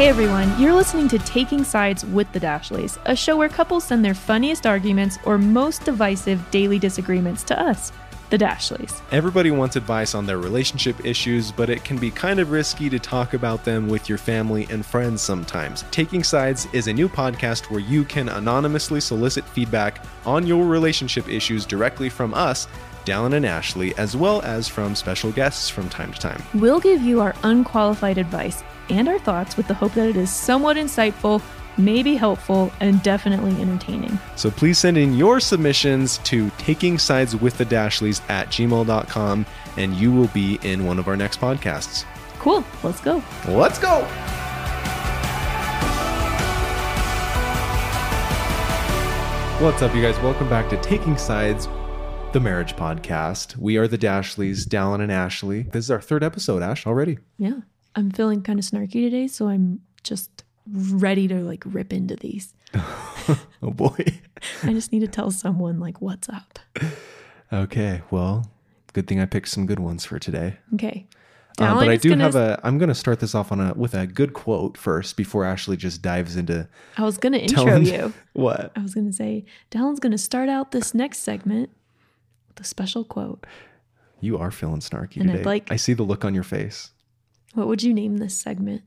[0.00, 4.02] Hey everyone, you're listening to Taking Sides with the Dashleys, a show where couples send
[4.02, 7.92] their funniest arguments or most divisive daily disagreements to us,
[8.30, 8.98] the Dashleys.
[9.12, 12.98] Everybody wants advice on their relationship issues, but it can be kind of risky to
[12.98, 15.84] talk about them with your family and friends sometimes.
[15.90, 21.28] Taking Sides is a new podcast where you can anonymously solicit feedback on your relationship
[21.28, 22.68] issues directly from us,
[23.04, 26.42] Dallin and Ashley, as well as from special guests from time to time.
[26.54, 30.30] We'll give you our unqualified advice and our thoughts with the hope that it is
[30.30, 31.42] somewhat insightful,
[31.76, 34.18] maybe helpful, and definitely entertaining.
[34.36, 39.46] So please send in your submissions to taking sides with the Dashleys at gmail.com
[39.76, 42.04] and you will be in one of our next podcasts.
[42.38, 43.22] Cool, let's go.
[43.46, 44.06] Let's go.
[49.60, 50.18] What's up, you guys?
[50.20, 51.68] Welcome back to Taking Sides,
[52.32, 53.56] the marriage podcast.
[53.56, 55.62] We are the Dashleys, Dallin and Ashley.
[55.62, 57.18] This is our third episode, Ash, already.
[57.38, 57.60] Yeah,
[57.96, 62.54] I'm feeling kind of snarky today, so I'm just ready to like rip into these.
[62.74, 64.04] oh boy.
[64.62, 66.60] I just need to tell someone like what's up.
[67.52, 68.48] Okay, well,
[68.92, 70.58] good thing I picked some good ones for today.
[70.74, 71.08] Okay.
[71.58, 72.60] Um, but I do gonna- have a.
[72.62, 75.76] I'm going to start this off on a with a good quote first before Ashley
[75.76, 78.12] just dives into I was gonna intro telling you.
[78.34, 78.70] what.
[78.76, 81.70] I was gonna say Dallin's gonna start out this next segment
[82.60, 83.46] with a special quote.
[84.20, 85.44] You are feeling snarky And I'd today.
[85.44, 86.90] like- I see the look on your face.
[87.54, 88.82] What would you name this segment?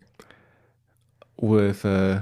[1.42, 2.22] With uh,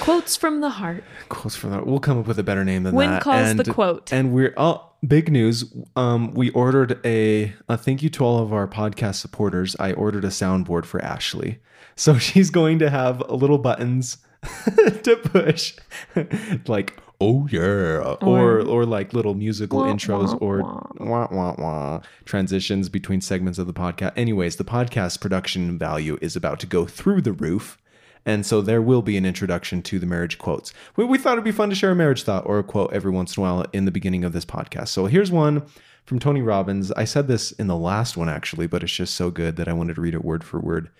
[0.00, 1.02] Quotes from the heart.
[1.30, 3.14] quotes from that, we'll come up with a better name than Win that.
[3.14, 4.12] When calls and, the quote.
[4.12, 5.64] And we're oh, big news.
[5.96, 9.74] Um, we ordered a, a thank you to all of our podcast supporters.
[9.80, 11.58] I ordered a soundboard for Ashley,
[11.96, 14.18] so she's going to have little buttons
[15.02, 15.74] to push,
[16.66, 20.86] like oh yeah, or or like little musical Wah, intros wah, or wah.
[20.98, 24.12] wah wah wah transitions between segments of the podcast.
[24.16, 27.76] Anyways, the podcast production value is about to go through the roof.
[28.26, 30.74] And so there will be an introduction to the marriage quotes.
[30.94, 33.10] We, we thought it'd be fun to share a marriage thought or a quote every
[33.10, 34.88] once in a while in the beginning of this podcast.
[34.88, 35.62] So here's one
[36.04, 36.92] from Tony Robbins.
[36.92, 39.72] I said this in the last one actually, but it's just so good that I
[39.72, 40.90] wanted to read it word for word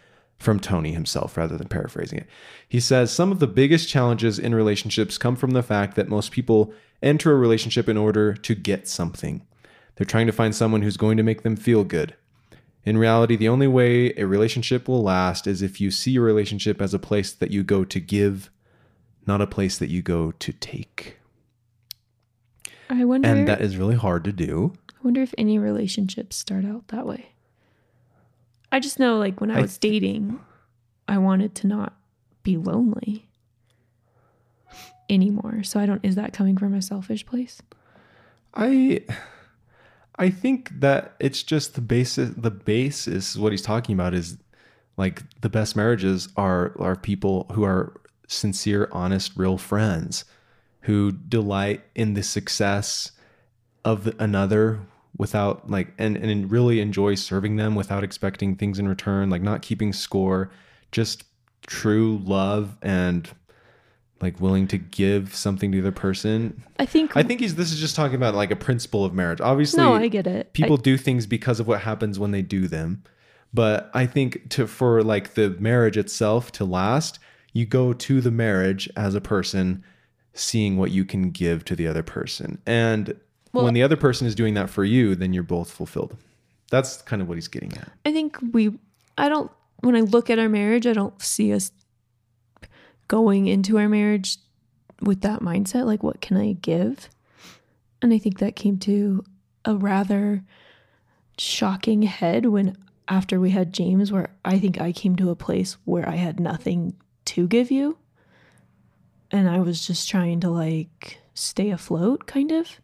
[0.41, 2.27] from Tony himself rather than paraphrasing it.
[2.67, 6.33] He says, Some of the biggest challenges in relationships come from the fact that most
[6.33, 9.47] people enter a relationship in order to get something.
[9.95, 12.17] They're trying to find someone who's going to make them feel good.
[12.85, 16.81] In reality, the only way a relationship will last is if you see a relationship
[16.81, 18.51] as a place that you go to give,
[19.27, 21.19] not a place that you go to take.
[22.89, 23.29] I wonder.
[23.29, 24.73] And that is really hard to do.
[24.89, 27.33] I wonder if any relationships start out that way.
[28.73, 30.39] I just know, like when I I was dating,
[31.09, 31.97] I wanted to not
[32.43, 33.29] be lonely
[35.09, 35.63] anymore.
[35.63, 36.05] So I don't.
[36.05, 37.61] Is that coming from a selfish place?
[38.55, 39.05] I
[40.17, 44.37] I think that it's just the basis the base is what he's talking about is
[44.97, 50.25] like the best marriages are are people who are sincere, honest, real friends
[50.83, 53.13] who delight in the success
[53.85, 54.81] of another
[55.17, 59.63] without like and and really enjoy serving them without expecting things in return, like not
[59.63, 60.51] keeping score,
[60.93, 61.25] just
[61.67, 63.31] true love and
[64.21, 67.17] like willing to give something to the other person I think.
[67.17, 69.41] I think he's this is just talking about like a principle of marriage.
[69.41, 70.53] Obviously, no, I get it.
[70.53, 73.03] people I, do things because of what happens when they do them.
[73.53, 77.19] But I think to for like the marriage itself to last,
[77.53, 79.85] you go to the marriage as a person
[80.35, 82.61] seeing what you can give to the other person.
[82.67, 83.19] And
[83.53, 86.17] Well- when the other person is doing that for you, then you're both fulfilled.
[86.71, 87.91] That's kind of what he's getting at.
[88.05, 88.79] I think we.
[89.19, 89.51] I don't.
[89.81, 91.73] When I look at our marriage, I don't see us
[93.09, 94.37] going into our marriage
[95.01, 95.87] with that mindset.
[95.87, 97.09] Like, what can I give?
[98.03, 99.25] And I think that came to
[99.65, 100.45] a rather
[101.39, 102.77] shocking head when
[103.09, 106.39] after we had James, where I think I came to a place where I had
[106.39, 106.95] nothing
[107.27, 107.99] to give you.
[109.33, 112.81] And I was just trying to like stay afloat, kind of.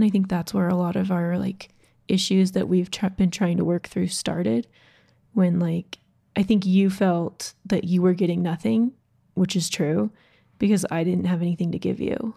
[0.00, 1.68] And I think that's where a lot of our like
[2.08, 4.66] issues that we've tr- been trying to work through started
[5.34, 5.98] when like
[6.34, 8.92] I think you felt that you were getting nothing,
[9.34, 10.10] which is true
[10.58, 12.32] because I didn't have anything to give you.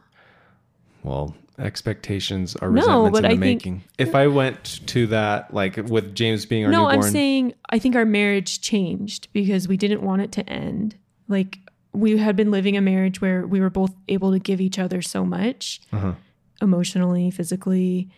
[1.03, 5.53] Well, expectations are No, resentments but in the I think- If I went to that,
[5.53, 9.69] like with James being our no, newborn, I'm saying I think our marriage changed because
[9.69, 10.97] we didn't want it to end.
[11.29, 11.59] Like
[11.93, 15.01] we had been living a marriage where we were both able to give each other
[15.01, 16.13] so much Uh-huh.
[16.61, 18.09] Emotionally, physically,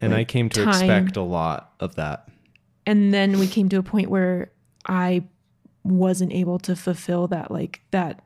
[0.00, 0.74] and I came to time.
[0.74, 2.28] expect a lot of that.
[2.86, 4.50] and then we came to a point where
[4.86, 5.24] I
[5.82, 8.22] wasn't able to fulfill that like that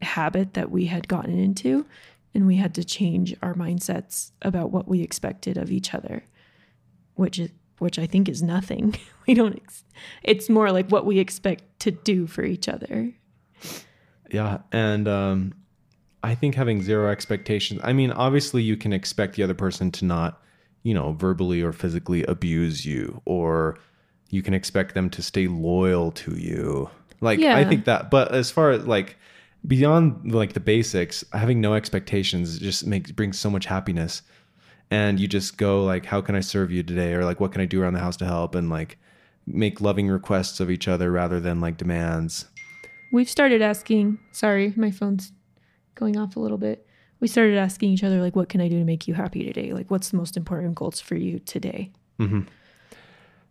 [0.00, 1.86] habit that we had gotten into
[2.34, 6.24] and we had to change our mindsets about what we expected of each other
[7.14, 8.94] which is which I think is nothing.
[9.26, 9.84] We don't ex-
[10.24, 13.12] it's more like what we expect to do for each other.
[14.30, 15.52] Yeah, and um,
[16.22, 17.80] I think having zero expectations.
[17.82, 20.40] I mean, obviously, you can expect the other person to not,
[20.82, 23.78] you know, verbally or physically abuse you, or
[24.30, 26.88] you can expect them to stay loyal to you.
[27.20, 28.10] Like, I think that.
[28.10, 29.16] But as far as like
[29.66, 34.22] beyond like the basics, having no expectations just makes brings so much happiness.
[34.90, 37.62] And you just go like, "How can I serve you today?" or like, "What can
[37.62, 38.98] I do around the house to help?" and like
[39.46, 42.46] make loving requests of each other rather than like demands.
[43.10, 45.32] We've started asking, sorry, my phone's
[45.94, 46.86] going off a little bit.
[47.20, 49.72] We started asking each other, like, what can I do to make you happy today?
[49.72, 51.92] Like, what's the most important goals for you today?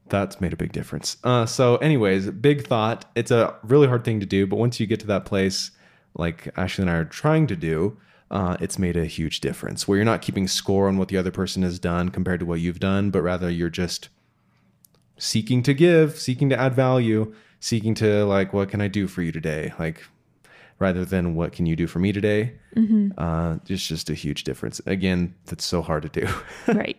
[0.10, 1.16] That's made a big difference.
[1.24, 3.06] Uh, so, anyways, big thought.
[3.16, 5.72] It's a really hard thing to do, but once you get to that place,
[6.14, 7.98] like Ashley and I are trying to do,
[8.30, 11.32] uh, it's made a huge difference where you're not keeping score on what the other
[11.32, 14.10] person has done compared to what you've done, but rather you're just
[15.18, 19.22] seeking to give, seeking to add value, seeking to, like, what can I do for
[19.22, 19.74] you today?
[19.80, 20.04] Like,
[20.82, 22.54] rather than what can you do for me today?
[23.18, 24.82] Uh, it's just a huge difference.
[24.88, 26.28] Again, that's so hard to do.
[26.74, 26.98] right.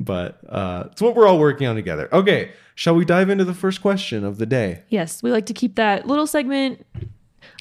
[0.00, 2.08] but uh, it's what we're all working on together.
[2.12, 4.82] Okay, shall we dive into the first question of the day?
[4.88, 6.84] Yes, we like to keep that little segment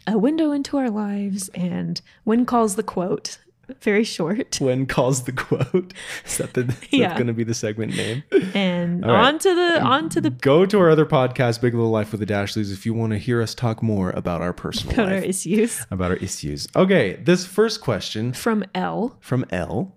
[0.07, 3.38] a window into our lives and when calls the quote
[3.81, 5.94] very short When calls the quote?
[6.25, 7.14] Is that, the, Yeah.
[7.16, 8.24] going to be the segment name?
[8.54, 9.25] and All right.
[9.28, 12.19] on to the on to the Go to our other podcast, Big Little Life with
[12.19, 15.18] the Dashleys, if you want to hear us talk more about our personal about our
[15.19, 16.68] issues about our issues.
[16.75, 19.18] Okay, this first question from L.
[19.19, 19.96] from L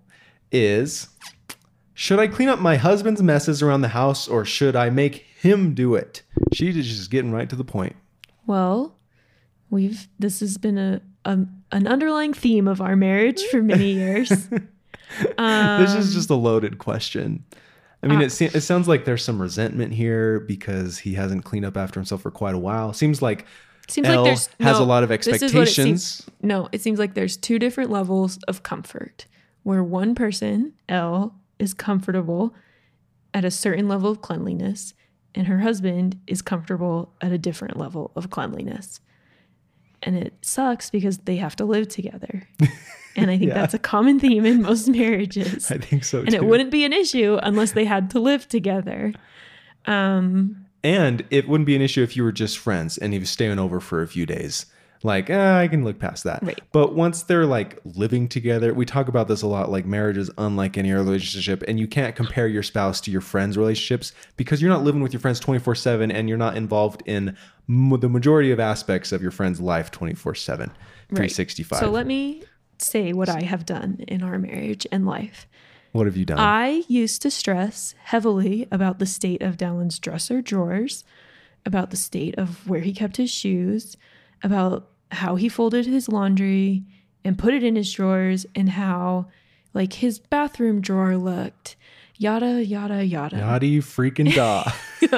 [0.51, 1.07] is
[1.93, 5.73] Should I clean up my husband's messes around the house or should I make him
[5.73, 6.23] do it?
[6.53, 7.95] She's just getting right to the point.
[8.45, 8.97] Well,
[9.69, 11.39] we've this has been a, a
[11.71, 14.29] an underlying theme of our marriage for many years.
[15.37, 17.43] this is just a loaded question.
[18.03, 21.13] I mean, Um, uh, it, se- it sounds like there's some resentment here because he
[21.13, 22.93] hasn't cleaned up after himself for quite a while.
[22.93, 23.45] Seems like
[23.87, 26.03] Seems like there's has no, a lot of this is what it expectations.
[26.25, 29.25] seems- no, it seems like there's two different levels of comfort
[29.63, 32.55] where one person, L, is comfortable
[33.33, 34.93] at a certain level of cleanliness
[35.35, 38.99] and her husband is comfortable at a different level of cleanliness.
[40.03, 42.47] And it sucks because they have to live together.
[43.17, 43.55] And I think Yeah.
[43.55, 45.69] that's a common theme in most marriages.
[45.69, 46.35] I think so and too.
[46.37, 49.11] it wouldn't be an issue unless they had to live together.
[49.85, 53.29] Um, and it wouldn't be an issue if you were just friends and he was
[53.29, 54.65] staying over for a few days.
[55.03, 56.43] Like, eh, I can look past that.
[56.43, 56.61] Right.
[56.71, 59.71] But once they're like living together, we talk about this a lot.
[59.71, 63.21] Like, marriage is unlike any other relationship, and you can't compare your spouse to your
[63.21, 67.01] friends' relationships because you're not living with your friends 24 7 and you're not involved
[67.07, 67.35] in
[67.67, 70.67] m- the majority of aspects of your friend's life 24 7,
[71.09, 71.79] 365.
[71.79, 72.43] so let me
[72.77, 75.47] say what I have done in our marriage and life.
[75.91, 76.39] what have you done?
[76.39, 81.03] I used to stress heavily about the state of Dallin's dresser drawers,
[81.65, 83.97] about the state of where he kept his shoes,
[84.43, 86.83] about how he folded his laundry
[87.23, 89.27] and put it in his drawers, and how
[89.73, 91.75] like his bathroom drawer looked.
[92.17, 93.37] Yada yada yada.
[93.37, 94.71] Yachty freaking da.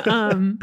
[0.11, 0.59] um,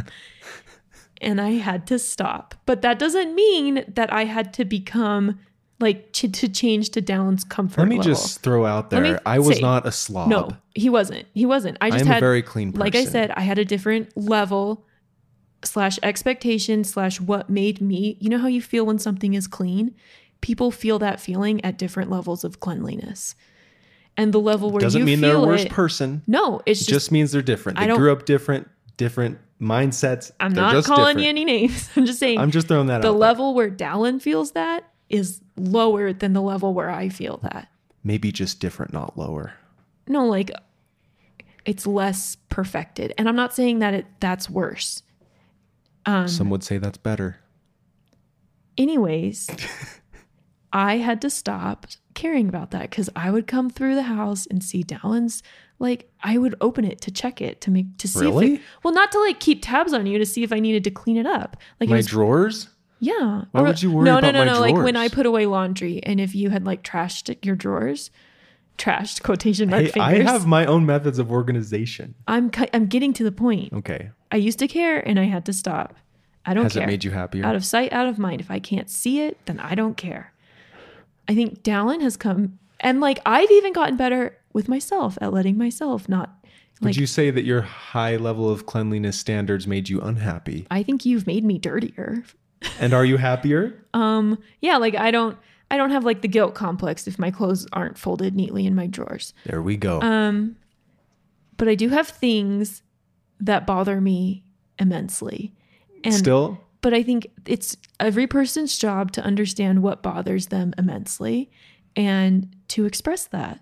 [1.20, 2.54] and I had to stop.
[2.66, 5.38] But that doesn't mean that I had to become
[5.80, 8.12] like to, to change to Dallin's comfort Let me level.
[8.12, 10.28] just throw out there I was say- not a slob.
[10.28, 11.26] No, he wasn't.
[11.32, 11.78] He wasn't.
[11.80, 12.80] I just am a very clean person.
[12.80, 14.84] like I said, I had a different level
[15.64, 18.16] slash expectation slash what made me.
[18.20, 19.94] You know how you feel when something is clean?
[20.40, 23.34] People feel that feeling at different levels of cleanliness.
[24.16, 26.22] And the level where doesn't mean they're a worse it, person.
[26.26, 27.78] No, it's It just, just means they're different.
[27.78, 30.30] They grew up different, different mindsets.
[30.40, 31.24] I'm They're not just calling different.
[31.24, 31.90] you any names.
[31.96, 33.12] I'm just saying I'm just throwing that the out.
[33.12, 33.18] there.
[33.18, 37.68] level where Dallin feels that is lower than the level where I feel that.
[38.02, 39.54] Maybe just different, not lower.
[40.08, 40.50] No, like
[41.64, 43.12] it's less perfected.
[43.18, 45.02] And I'm not saying that it that's worse.
[46.06, 47.36] Um Some would say that's better.
[48.78, 49.48] anyways,
[50.72, 54.62] I had to stop caring about that because I would come through the house and
[54.62, 55.42] see Dallin's
[55.78, 58.54] like I would open it to check it to make to see if Really?
[58.54, 60.90] it, well not to like keep tabs on you to see if I needed to
[60.90, 61.56] clean it up.
[61.80, 62.68] Like My was drawers?
[63.00, 63.44] Yeah.
[63.52, 64.60] Why would you worry no, about no, no, no.
[64.60, 68.10] Like when I put away laundry, and if you had like trashed your drawers,
[68.76, 70.26] trashed quotation mark Hey, fingers.
[70.28, 72.14] I have my own methods of organization.
[72.28, 73.72] I'm ki- I'm getting to the point.
[73.72, 74.10] Okay.
[74.32, 75.94] I used to care, and I had to stop.
[76.46, 76.82] I don't Has care.
[76.82, 77.44] Has it made you happier?
[77.44, 78.40] out of sight, out of mind.
[78.40, 80.32] If I can't see it, then I don't care.
[81.28, 85.56] I think Dallin has come, and like I've even gotten better with myself at letting
[85.58, 86.34] myself not.
[86.82, 90.66] Would you say that your high level of cleanliness standards made you unhappy?
[90.70, 92.24] I think you've made me dirtier.
[92.78, 93.76] And are you happier?
[93.94, 95.36] Um, yeah, like I don't,
[95.68, 98.86] I don't have like the guilt complex if my clothes aren't folded neatly in my
[98.86, 99.34] drawers.
[99.44, 100.00] There we go.
[100.00, 100.54] Um,
[101.56, 102.82] but I do have things
[103.40, 104.44] that bother me
[104.78, 105.52] immensely.
[106.04, 106.60] And Still?
[106.80, 111.50] but I think it's every person's job to understand what bothers them immensely
[111.96, 113.60] and to express that.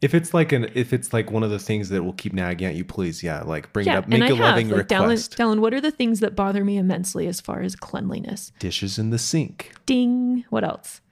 [0.00, 2.68] If it's like an if it's like one of the things that will keep nagging
[2.68, 4.08] at you, please, yeah, like bring it up.
[4.08, 4.38] Make a have.
[4.38, 5.36] loving Like, Dallin, request.
[5.36, 8.50] Dallin, what are the things that bother me immensely as far as cleanliness?
[8.58, 9.72] Dishes in the sink.
[9.84, 10.46] Ding.
[10.48, 11.02] What else?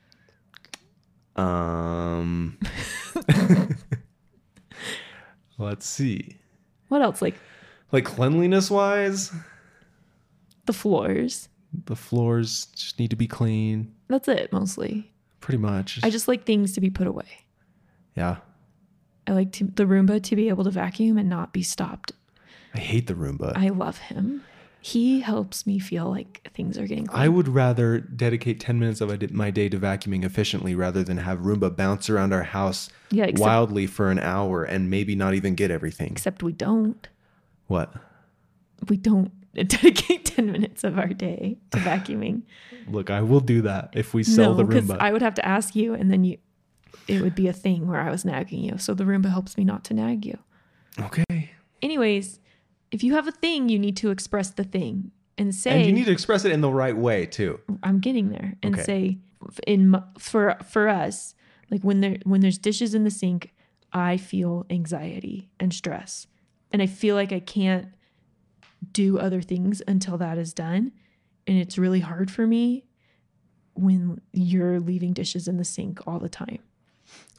[1.35, 2.57] Um
[5.59, 6.38] Let's see.
[6.89, 7.21] What else?
[7.21, 7.35] Like
[7.91, 9.31] Like cleanliness wise,
[10.65, 11.47] the floors.
[11.85, 13.93] the floors just need to be clean.
[14.07, 15.11] That's it mostly.
[15.39, 15.99] Pretty much.
[16.03, 17.45] I just like things to be put away.
[18.15, 18.37] yeah.
[19.27, 22.13] I like to, the Roomba to be able to vacuum and not be stopped.
[22.73, 23.55] I hate the Roomba.
[23.55, 24.43] I love him.
[24.89, 27.21] He helps me feel like things are getting clean.
[27.21, 31.39] I would rather dedicate 10 minutes of my day to vacuuming efficiently rather than have
[31.39, 35.53] Roomba bounce around our house Yeah, except- wildly for an hour and maybe not even
[35.55, 36.11] get everything.
[36.13, 37.07] Except we don't.
[37.67, 37.93] What?
[38.87, 42.43] We don't dedicate 10 minutes of our day to vacuuming.
[42.87, 44.97] Look, I will do that if we sell no, the because Roomba.
[44.99, 46.37] I would have to ask you and then you
[47.07, 48.77] it would be a thing where I was nagging you.
[48.77, 50.37] So the Roomba helps me not to nag you.
[50.99, 51.51] okay.
[51.81, 52.39] Anyways,
[52.91, 55.91] if you have a thing, you need to express the thing and say And you
[55.93, 57.59] need to express it in the right way too.
[57.83, 58.83] I'm getting there and Okay.
[58.83, 59.17] say
[59.65, 61.33] in for for us
[61.71, 63.53] like when there when there's dishes in the sink
[63.93, 66.27] I feel anxiety and stress
[66.71, 67.87] and I feel like I can't
[68.91, 70.91] do other things until that is done
[71.47, 72.85] and it's really hard for me
[73.75, 76.59] when you're leaving dishes in the sink all the time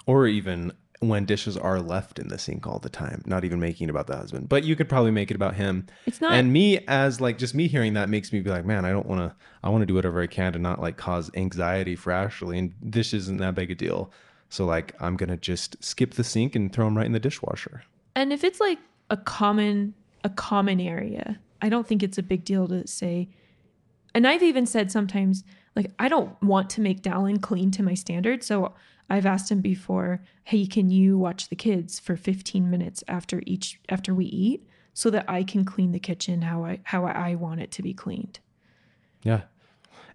[0.06, 3.88] Or even when dishes are left in the sink all the time, not even making
[3.88, 4.48] it about the husband.
[4.50, 5.86] But you could probably make it about him.
[6.04, 8.84] it's not and me as like just me hearing that makes me be like, man,
[8.84, 9.34] I don't want to.
[9.64, 12.74] I want to do whatever I can to not like cause anxiety for Ashley, and
[12.82, 14.12] this isn't that big a deal.
[14.50, 17.82] So like, I'm gonna just skip the sink and throw them right in the dishwasher.
[18.14, 18.78] And if it's like
[19.08, 23.30] a common a common area, I don't think it's a big deal to say.
[24.14, 27.94] And I've even said sometimes like I don't want to make Dallin clean to my
[27.94, 28.74] standard, so
[29.10, 33.80] I've asked him before, "Hey, can you watch the kids for 15 minutes after each
[33.88, 37.60] after we eat so that I can clean the kitchen how I how I want
[37.60, 38.38] it to be cleaned?"
[39.22, 39.42] Yeah.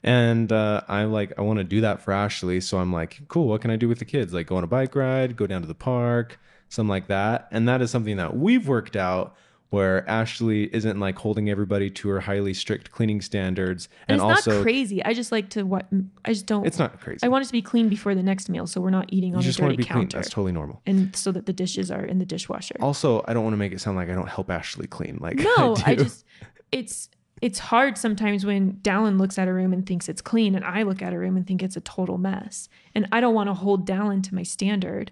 [0.01, 3.47] And uh, I like I want to do that for Ashley, so I'm like, cool.
[3.47, 4.33] What can I do with the kids?
[4.33, 7.47] Like go on a bike ride, go down to the park, something like that.
[7.51, 9.35] And that is something that we've worked out
[9.71, 14.37] where Ashley isn't like holding everybody to her highly strict cleaning standards, And, and, it's
[14.47, 15.03] also not crazy.
[15.03, 15.87] I just like to what
[16.23, 17.19] I just don't it's not crazy.
[17.23, 19.35] I want it to be clean before the next meal so we're not eating you
[19.35, 20.03] on a just want dirty to be clean.
[20.03, 20.17] counter.
[20.17, 20.81] That's totally normal.
[20.85, 22.75] and so that the dishes are in the dishwasher.
[22.79, 25.17] Also, I don't want to make it sound like I don't help Ashley clean.
[25.19, 26.03] Like No, I, do.
[26.03, 26.23] just
[26.71, 27.09] it's
[27.41, 30.83] it's hard sometimes when Dallin looks at a room and thinks it's clean and I
[30.83, 32.69] look at a room and think it's a total mess.
[32.93, 35.11] And I don't want to hold Dallin to my standard.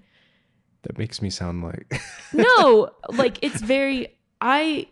[0.84, 2.02] that makes me sound like
[2.34, 4.88] No, like it's very I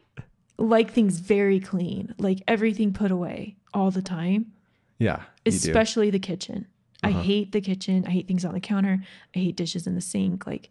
[0.57, 2.15] like things very clean.
[2.17, 4.53] Like everything put away all the time,
[4.97, 5.57] yeah, you do.
[5.57, 6.67] especially the kitchen.
[7.03, 7.21] I Uh-huh.
[7.21, 8.05] hate the kitchen.
[8.07, 9.03] I hate things on the counter.
[9.35, 10.45] I hate dishes in the sink.
[10.47, 10.69] Like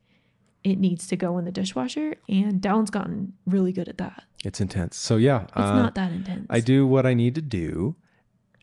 [0.65, 4.25] it needs to go in the dishwasher and Dallin's gotten really good at that.
[4.45, 4.97] It's intense.
[4.97, 6.47] So yeah, It's uh, not that intense.
[6.49, 7.97] I do what I need to do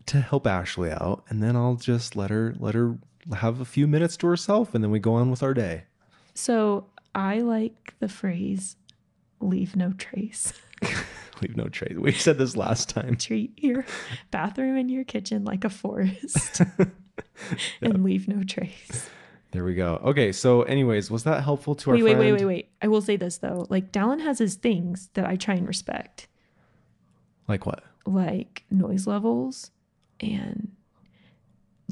[0.07, 2.97] to help Ashley out, and then I'll just let her let her
[3.35, 5.83] have a few minutes to herself, and then we go on with our day.
[6.33, 8.77] So I like the phrase
[9.39, 10.53] leave no trace.
[11.41, 11.93] Leave no trace.
[11.95, 13.15] We said this last time.
[13.15, 13.85] Treat your
[14.31, 16.61] bathroom and your kitchen like a forest
[17.81, 19.07] and leave no trace.
[19.51, 20.01] There we go.
[20.03, 22.69] Okay, so anyways, was that helpful to our Wait, wait, wait, wait, wait.
[22.81, 23.67] I will say this though.
[23.69, 26.27] Like Dallin has his things that I try and respect,
[27.47, 27.83] Like what?
[28.07, 29.69] like noise levels
[30.19, 30.71] and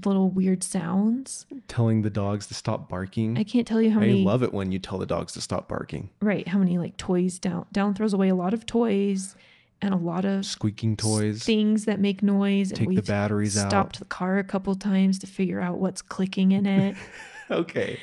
[0.05, 1.45] little weird sounds.
[1.67, 3.37] Telling the dogs to stop barking.
[3.37, 5.33] I can't tell you how I many I love it when you tell the dogs
[5.33, 6.09] to stop barking.
[6.21, 9.35] right, how many like toys down down throws away a lot of toys
[9.81, 11.43] and a lot of Squeaking toys.
[11.43, 12.71] things that make noise.
[12.71, 13.69] Take and the batteries out.
[13.69, 16.95] stopped the car a couple times to figure out what's clicking in it.
[17.51, 17.99] okay.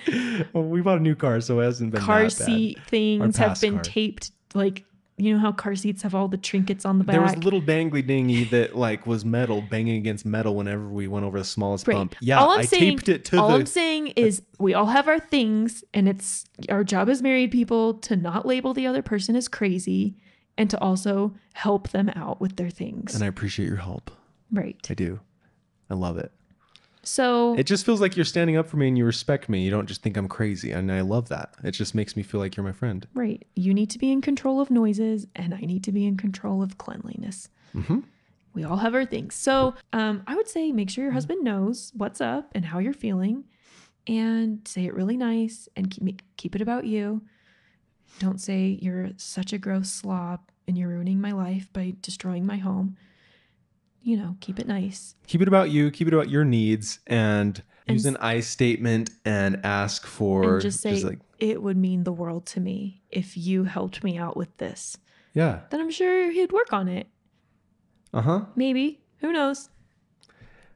[0.52, 2.46] Well, we bought a new car, so it hasn't been car that bad.
[2.46, 3.82] seat things have been car.
[3.82, 4.84] taped like
[5.18, 7.12] you know how car seats have all the trinkets on the back.
[7.12, 11.06] There was a little dangly dingy that like was metal banging against metal whenever we
[11.06, 11.94] went over the smallest Right.
[11.94, 12.16] bump.
[12.20, 13.54] Yeah, all I'm I saying, taped it to all the.
[13.56, 17.94] I'm saying is we all have our things, and it's our job as married people
[17.94, 20.16] to not label the other person as crazy,
[20.58, 23.14] and to also help them out with their things.
[23.14, 24.10] and I appreciate your help.
[24.50, 24.76] right.
[24.90, 25.20] I do.
[25.90, 26.32] I love it.
[27.04, 29.62] So It just feels like you're standing up for me and you respect me.
[29.64, 31.54] You don't just think I'm crazy, and I love that.
[31.64, 33.06] It just makes me feel like you're my friend.
[33.14, 36.16] right, you need to be in control of noises, and I need to be in
[36.16, 37.48] control of cleanliness.
[37.74, 38.00] Mm-hmm.
[38.54, 39.34] we all have our things.
[39.34, 42.92] So um, I would say make sure your husband knows what's up and how you're
[42.92, 43.44] feeling,
[44.06, 47.22] and say it really nice and keep keep it about you.
[48.18, 52.58] Don't say you're such a gross slob and you're ruining my life by destroying my
[52.58, 52.96] home.
[54.02, 55.14] You know, keep it nice.
[55.26, 55.90] Keep it about you.
[55.90, 60.62] Keep it about your needs, and, And use an I statement and ask for and
[60.62, 64.36] just say, like it would mean the world to me if you helped me out
[64.36, 64.96] with this.
[65.34, 67.06] yeah, Then I'm sure he'd work on it.
[68.12, 68.40] uh huh.
[68.56, 69.00] Maybe.
[69.20, 69.68] Who knows?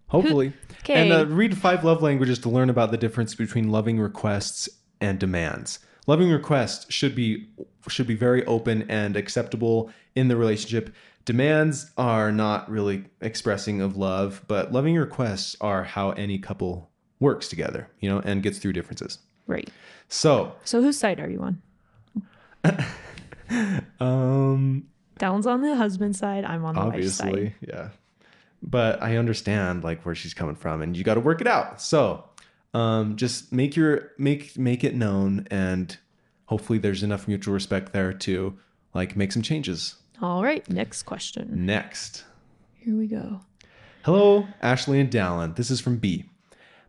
[0.09, 0.53] Hopefully.
[0.81, 0.95] Okay.
[0.95, 4.69] And uh, read five love languages to learn about the difference between loving requests
[5.01, 5.81] and demands.
[6.07, 7.49] Loving requests should be
[7.89, 10.95] should be very open and acceptable in the relationship.
[11.27, 16.89] Demands are not really expressing of love, but loving requests are how any couple
[17.21, 19.19] works together, you know, and gets through differences.
[19.47, 19.69] right.
[20.09, 22.87] So, So whose side are you on?
[24.01, 24.87] um,
[25.19, 26.45] Down's on the husband's side.
[26.45, 27.29] I'm on the wife's side.
[27.29, 27.89] obviously, yeah.
[28.63, 31.81] But I understand like where she's coming from, and you got to work it out.
[31.83, 32.25] So,
[32.73, 35.97] um, just make your make make it known, and
[36.45, 38.57] hopefully there's enough mutual respect there to
[38.95, 39.97] like make some changes.
[40.23, 40.69] All right.
[40.71, 41.67] Next question.
[41.67, 42.25] Next,
[42.77, 43.41] Here we go.
[44.03, 45.57] hello, Ashley and Dallin.
[45.57, 46.25] This is from B.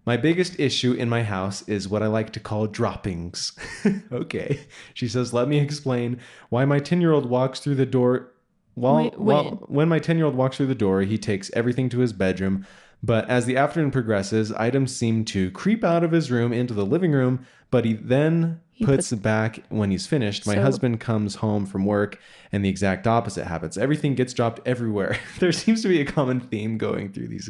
[0.05, 3.51] My biggest issue in my house is what I like to call droppings.
[4.11, 4.61] okay.
[4.93, 6.19] She says, let me explain
[6.49, 8.31] why my 10 year old walks through the door.
[8.75, 9.53] While, Wait, while when?
[9.67, 12.65] when my 10 year old walks through the door, he takes everything to his bedroom.
[13.03, 16.85] But as the afternoon progresses, items seem to creep out of his room into the
[16.85, 20.45] living room, but he then He puts it back when he's finished.
[20.47, 22.19] My So- husband comes home from work
[22.51, 23.77] and the exact opposite happens.
[23.77, 25.17] Everything gets dropped everywhere.
[25.39, 27.49] there seems to be a common theme going through these.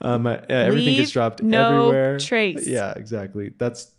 [0.00, 2.18] Um, uh, everything gets dropped no everywhere.
[2.18, 2.66] trace.
[2.66, 3.52] Yeah, exactly.
[3.58, 3.92] That's.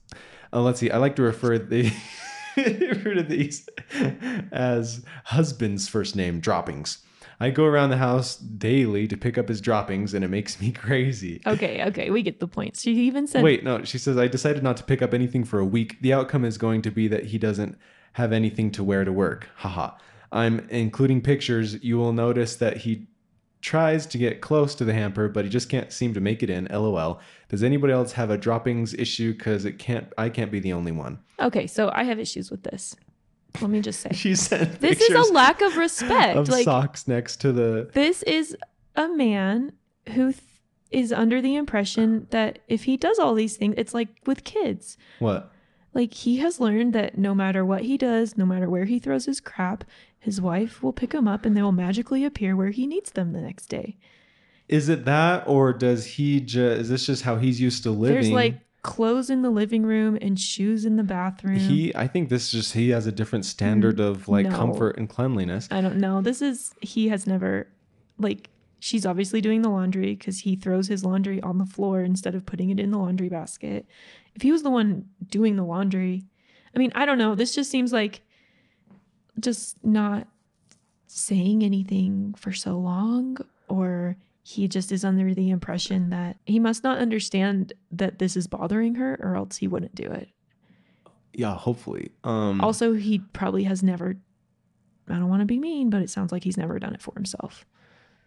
[0.51, 0.89] Uh, let's see.
[0.91, 1.91] I like to refer the
[2.57, 3.69] refer to these
[4.51, 6.99] as husband's first name droppings.
[7.41, 10.71] I go around the house daily to pick up his droppings, and it makes me
[10.85, 11.41] crazy.
[11.47, 11.85] Okay.
[11.85, 12.09] Okay.
[12.09, 12.75] We get the point.
[12.77, 13.83] She even said, Wait, no.
[13.83, 16.01] She says I decided not to pick up anything for a week.
[16.01, 17.77] The outcome is going to be that he doesn't
[18.13, 19.49] have anything to wear to work.
[19.57, 19.91] Haha.
[20.31, 21.81] I'm including pictures.
[21.83, 23.07] You will notice that he
[23.61, 26.49] tries to get close to the hamper, but he just can't seem to make it
[26.49, 26.65] in.
[26.71, 27.19] LOL.
[27.49, 29.33] Does anybody else have a droppings issue?
[29.33, 30.11] Because it can't.
[30.17, 31.19] I can't be the only one.
[31.39, 31.67] okay.
[31.67, 32.95] So I have issues with this.
[33.61, 36.37] Let me just say, She sent this is a lack of respect.
[36.37, 37.89] of like, socks next to the.
[37.93, 38.55] this is
[38.95, 39.73] a man
[40.13, 40.43] who th-
[40.91, 44.97] is under the impression that if he does all these things, it's like with kids.
[45.19, 45.51] What?
[45.93, 49.25] Like he has learned that no matter what he does, no matter where he throws
[49.25, 49.83] his crap,
[50.19, 53.33] his wife will pick him up and they will magically appear where he needs them
[53.33, 53.97] the next day.
[54.67, 56.81] Is it that, or does he just?
[56.81, 58.13] Is this just how he's used to living?
[58.15, 61.59] There's like clothes in the living room and shoes in the bathroom.
[61.59, 64.55] He, I think this is just he has a different standard mm, of like no.
[64.55, 65.67] comfort and cleanliness.
[65.71, 66.21] I don't know.
[66.21, 67.67] This is he has never
[68.17, 72.35] like she's obviously doing the laundry because he throws his laundry on the floor instead
[72.35, 73.85] of putting it in the laundry basket.
[74.35, 76.23] If he was the one doing the laundry,
[76.73, 77.35] I mean, I don't know.
[77.35, 78.21] This just seems like
[79.39, 80.27] just not
[81.07, 83.37] saying anything for so long
[83.67, 88.47] or he just is under the impression that he must not understand that this is
[88.47, 90.29] bothering her or else he wouldn't do it.
[91.33, 92.11] Yeah, hopefully.
[92.23, 94.15] Um, Also, he probably has never
[95.07, 97.13] I don't want to be mean, but it sounds like he's never done it for
[97.15, 97.65] himself.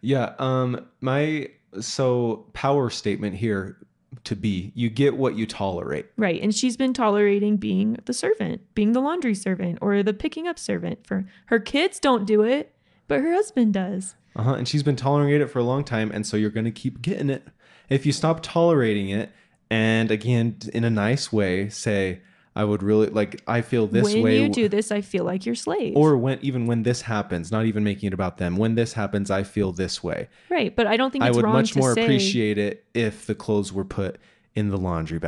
[0.01, 0.33] yeah.
[0.37, 1.47] Um, my
[1.79, 3.77] so power statement here
[4.25, 6.07] to be: you get what you tolerate.
[6.17, 6.41] Right.
[6.41, 10.59] And she's been tolerating being the servant, being the laundry servant or the picking up
[10.59, 12.75] servant for her kids don't do it,
[13.07, 14.15] but her husband does.
[14.35, 14.53] Uh huh.
[14.53, 17.29] And she's been tolerating it for a long time, and so you're gonna keep getting
[17.29, 17.47] it.
[17.89, 19.31] If you stop tolerating it,
[19.69, 22.21] and again, in a nice way, say,
[22.55, 23.41] "I would really like.
[23.47, 25.95] I feel this when way." When you do this, I feel like your slave.
[25.95, 28.57] or when even when this happens, not even making it about them.
[28.57, 30.29] When this happens, I feel this way.
[30.49, 30.75] right.
[30.75, 33.85] But I don't think I would much more say, appreciate it if the clothes were
[33.85, 34.17] put
[34.55, 35.25] in the laundry Mm-hmm.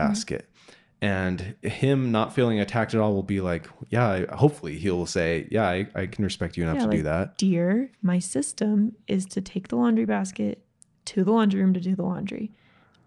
[1.05, 5.47] And him not feeling attacked at all will be like, yeah, I- hopefully he'll say,
[5.51, 7.37] yeah, I, I can respect you enough Yeah, to do that.
[7.37, 10.65] Dear, my system is to take the laundry basket
[11.05, 12.51] to the laundry room to do the laundry.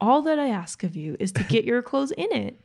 [0.00, 2.60] All that I ask of you is to get your clothes in it.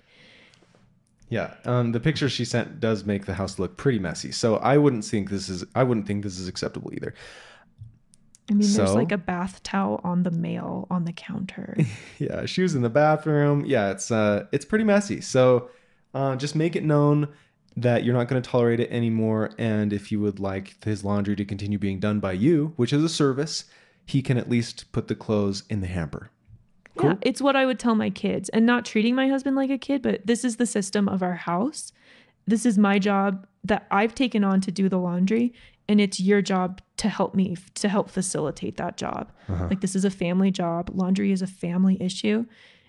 [1.30, 1.56] Yeah.
[1.66, 4.32] Um, the picture she sent does make the house look pretty messy.
[4.32, 7.16] So I wouldn't think this is, I wouldn't think this is acceptable either.
[8.50, 11.78] I mean, there's like a bath towel on the mail on the counter.
[12.20, 13.66] yeah, shoes in the bathroom.
[13.66, 15.22] Yeah, it's uh it's pretty messy.
[15.22, 15.70] So
[16.14, 17.30] uh, just make it known
[17.76, 21.36] that you're not going to tolerate it anymore and if you would like his laundry
[21.36, 23.66] to continue being done by you, which is a service,
[24.06, 26.30] he can at least put the clothes in the hamper.
[26.98, 27.12] Cool.
[27.12, 29.78] Yeah, it's what I would tell my kids and not treating my husband like a
[29.78, 31.92] kid, but this is the system of our house.
[32.46, 35.54] This is my job that I've taken on to do the laundry
[35.94, 39.32] and it's your job to help me to help facilitate that job.
[39.48, 39.68] Uh-huh.
[39.70, 40.90] Like this is a family job.
[40.92, 42.48] Laundry is a family issue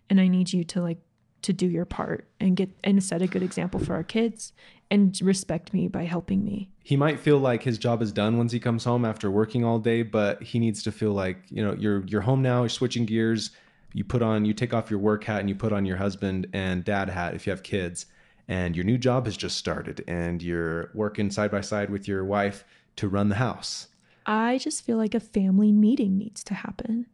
[0.09, 0.97] and I need you to like
[1.43, 4.55] to do your part and get and set a good example for our kids
[4.91, 6.71] and respect me by helping me.
[6.83, 9.79] he might feel like his job is done once he comes home after working all
[9.79, 13.05] day, but he needs to feel like, you know, you're you're home now, you're switching
[13.05, 13.51] gears,
[13.93, 16.47] you put on you take off your work hat and you put on your husband
[16.55, 18.07] and dad hat if you have kids,
[18.49, 22.25] and your new job has just started and you're working side by side with your
[22.25, 22.65] wife
[22.97, 23.89] to run the house.
[24.27, 27.07] I just feel like a family meeting needs to happen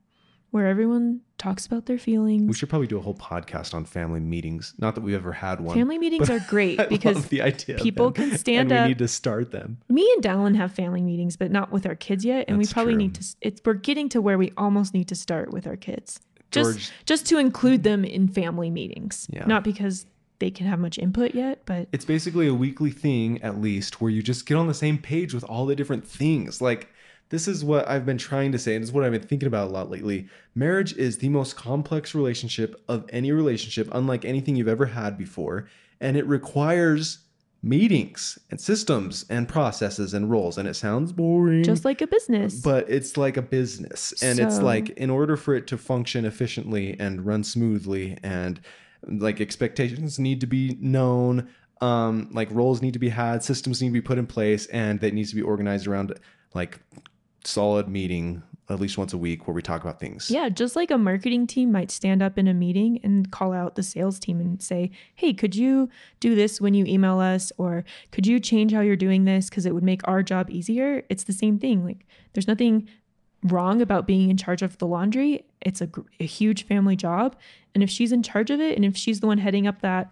[0.50, 2.48] where everyone talks about their feelings.
[2.48, 4.74] We should probably do a whole podcast on family meetings.
[4.78, 5.76] Not that we've ever had one.
[5.76, 8.84] family meetings are great because the idea people can stand and up.
[8.84, 9.78] we need to start them.
[9.88, 12.46] me and Dallin have family meetings, but not with our kids yet.
[12.48, 12.98] And That's we probably true.
[13.02, 13.36] need to.
[13.40, 16.18] It's we're getting to where we almost need to start with our kids,
[16.50, 19.28] just George- just to include them in family meetings.
[19.30, 19.46] Yeah.
[19.46, 20.04] Not because
[20.40, 24.10] they can have much input yet, but it's basically a weekly thing at least where
[24.10, 26.88] you just get on the same page with all the different things like
[27.30, 29.68] this is what i've been trying to say and it's what i've been thinking about
[29.68, 34.68] a lot lately marriage is the most complex relationship of any relationship unlike anything you've
[34.68, 35.68] ever had before
[36.00, 37.20] and it requires
[37.62, 42.60] meetings and systems and processes and roles and it sounds boring just like a business.
[42.60, 46.98] but it's like a business and it's like in order for it to function efficiently
[46.98, 48.60] and run smoothly and
[49.06, 51.48] like expectations need to be known
[51.80, 55.00] um like roles need to be had systems need to be put in place and
[55.00, 56.12] that needs to be organized around
[56.54, 56.78] like
[57.44, 60.90] solid meeting at least once a week where we talk about things Yeah, just like
[60.92, 64.38] a marketing team might stand up in a meeting and call out the sales team
[64.40, 65.88] and say, Hey, could you
[66.20, 67.50] do this when you email us?
[67.58, 69.50] Or could you change how you're doing this?
[69.50, 71.02] Because it would make our job easier.
[71.08, 71.84] It's the same thing.
[71.84, 72.88] Like, there's nothing
[73.42, 75.44] wrong about being in charge of the laundry.
[75.60, 77.36] It's a, a huge family job.
[77.74, 80.10] And if she's in charge of it and if she's the one heading up that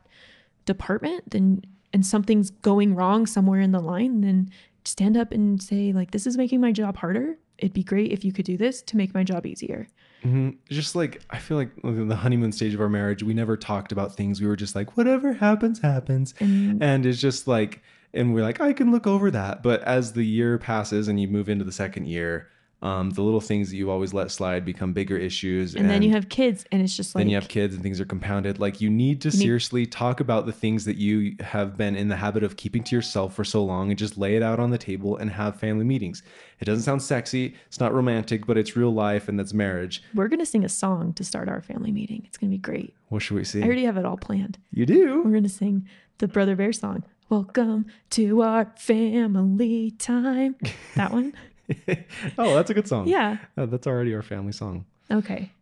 [0.65, 4.51] department, then and something's going wrong somewhere in the line, then
[4.85, 7.39] stand up and say, like, this is making my job harder.
[7.57, 9.89] It'd be great if you could do this to make my job easier.
[10.23, 13.91] hmm Just like I feel like the honeymoon stage of our marriage, we never talked
[13.91, 14.41] about things.
[14.41, 16.35] We were just like, whatever happens, happens.
[16.41, 17.83] And And it's just like,
[18.15, 19.63] and we're like, I can look over that.
[19.63, 22.49] But as the year passes and you move into the second year,
[22.81, 25.75] um, the little things that you always let slide become bigger issues.
[25.75, 28.01] and then you have kids and it's just like then you have kids and things
[28.01, 28.61] are compounded.
[28.61, 32.07] Like you need to need- seriously talk about the things that you have been in
[32.09, 34.71] the habit of keeping to yourself for so long and just lay it out on
[34.71, 36.23] the table and have family meetings.
[36.61, 40.03] It doesn't sound sexy, it's not romantic, but it's real life and that's marriage.
[40.15, 42.23] we're gonna sing a song to start our family meeting.
[42.27, 42.95] It's gonna be great.
[43.09, 43.63] What should we sing?
[43.65, 44.59] I already have it all planned.
[44.73, 45.23] you do.
[45.25, 45.89] We're gonna sing
[46.19, 47.03] the Brother Bear song.
[47.29, 50.57] Welcome to our family time.
[50.97, 51.35] That one?
[52.39, 53.09] oh, that's a good song.
[53.09, 53.39] Yeah.
[53.57, 54.87] Oh, that's already our family song.
[55.11, 55.53] Okay.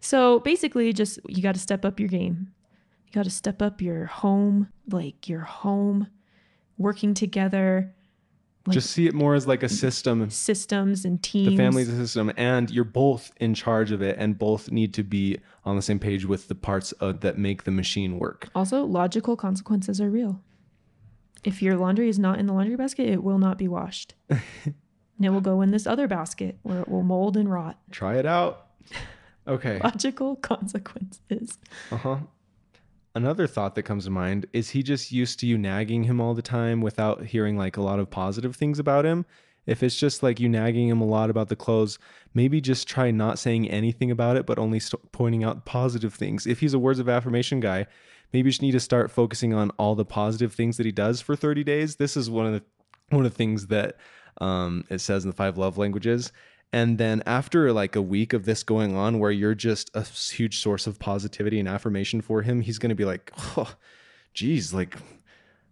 [0.00, 2.52] So basically just you gotta step up your game.
[3.06, 6.08] You gotta step up your home, like your home,
[6.78, 7.94] working together,
[8.66, 10.30] like just see it more as like a system.
[10.30, 11.50] systems and teams.
[11.50, 15.02] The family's a system, and you're both in charge of it, and both need to
[15.02, 18.50] be on the same page with the parts of, that make the machine work.
[18.54, 20.40] Also, logical consequences are real.
[21.42, 24.14] If your laundry is not in the laundry basket, it will not be washed.
[25.22, 27.78] and it will go in this other basket where it will mold and rot.
[27.92, 28.66] Try it out.
[29.46, 29.78] Okay.
[29.84, 31.58] Logical consequences.
[31.92, 32.16] Uh huh.
[33.14, 36.34] Another thought that comes to mind is he just used to you nagging him all
[36.34, 39.24] the time without hearing like a lot of positive things about him.
[39.64, 42.00] If it's just like you nagging him a lot about the clothes,
[42.34, 46.48] maybe just try not saying anything about it, but only st- pointing out positive things.
[46.48, 47.86] If he's a words of affirmation guy,
[48.32, 51.20] maybe you just need to start focusing on all the positive things that he does
[51.20, 51.94] for 30 days.
[51.94, 52.64] This is one of the
[53.10, 53.96] one of the things that
[54.40, 56.32] um, it says in the five love languages.
[56.72, 60.60] And then after like a week of this going on, where you're just a huge
[60.60, 63.74] source of positivity and affirmation for him, he's going to be like, oh,
[64.32, 64.96] geez, like,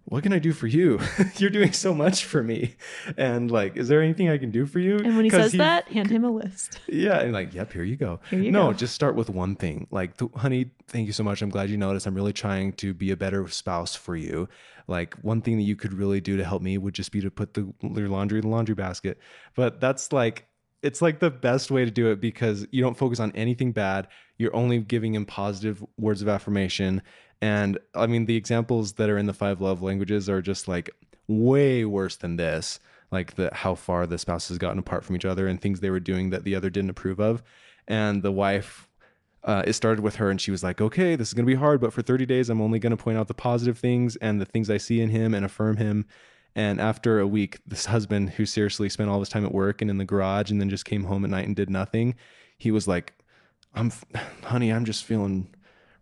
[0.04, 0.98] what can I do for you?
[1.36, 2.74] you're doing so much for me.
[3.16, 4.96] And like, is there anything I can do for you?
[4.96, 6.80] And when he says that, hand him a list.
[6.88, 8.20] yeah, and like, yep, here you go.
[8.28, 8.72] Here you no, go.
[8.72, 9.86] just start with one thing.
[9.90, 11.42] Like, honey, thank you so much.
[11.42, 12.06] I'm glad you noticed.
[12.06, 14.48] I'm really trying to be a better spouse for you.
[14.90, 17.30] Like, one thing that you could really do to help me would just be to
[17.30, 19.18] put the your laundry in the laundry basket.
[19.54, 20.46] But that's like,
[20.82, 24.08] it's like the best way to do it because you don't focus on anything bad.
[24.36, 27.02] You're only giving him positive words of affirmation.
[27.40, 30.90] And I mean, the examples that are in the five love languages are just like
[31.26, 32.80] way worse than this
[33.12, 35.90] like the how far the spouse has gotten apart from each other and things they
[35.90, 37.42] were doing that the other didn't approve of
[37.88, 38.88] and the wife
[39.44, 41.58] uh, it started with her and she was like okay this is going to be
[41.58, 44.40] hard but for 30 days i'm only going to point out the positive things and
[44.40, 46.06] the things i see in him and affirm him.
[46.56, 49.88] And after a week this husband who seriously spent all his time at work and
[49.88, 52.16] in the garage and then just came home at night and did nothing
[52.58, 53.14] he was like
[53.74, 53.92] i'm
[54.42, 55.48] honey i'm just feeling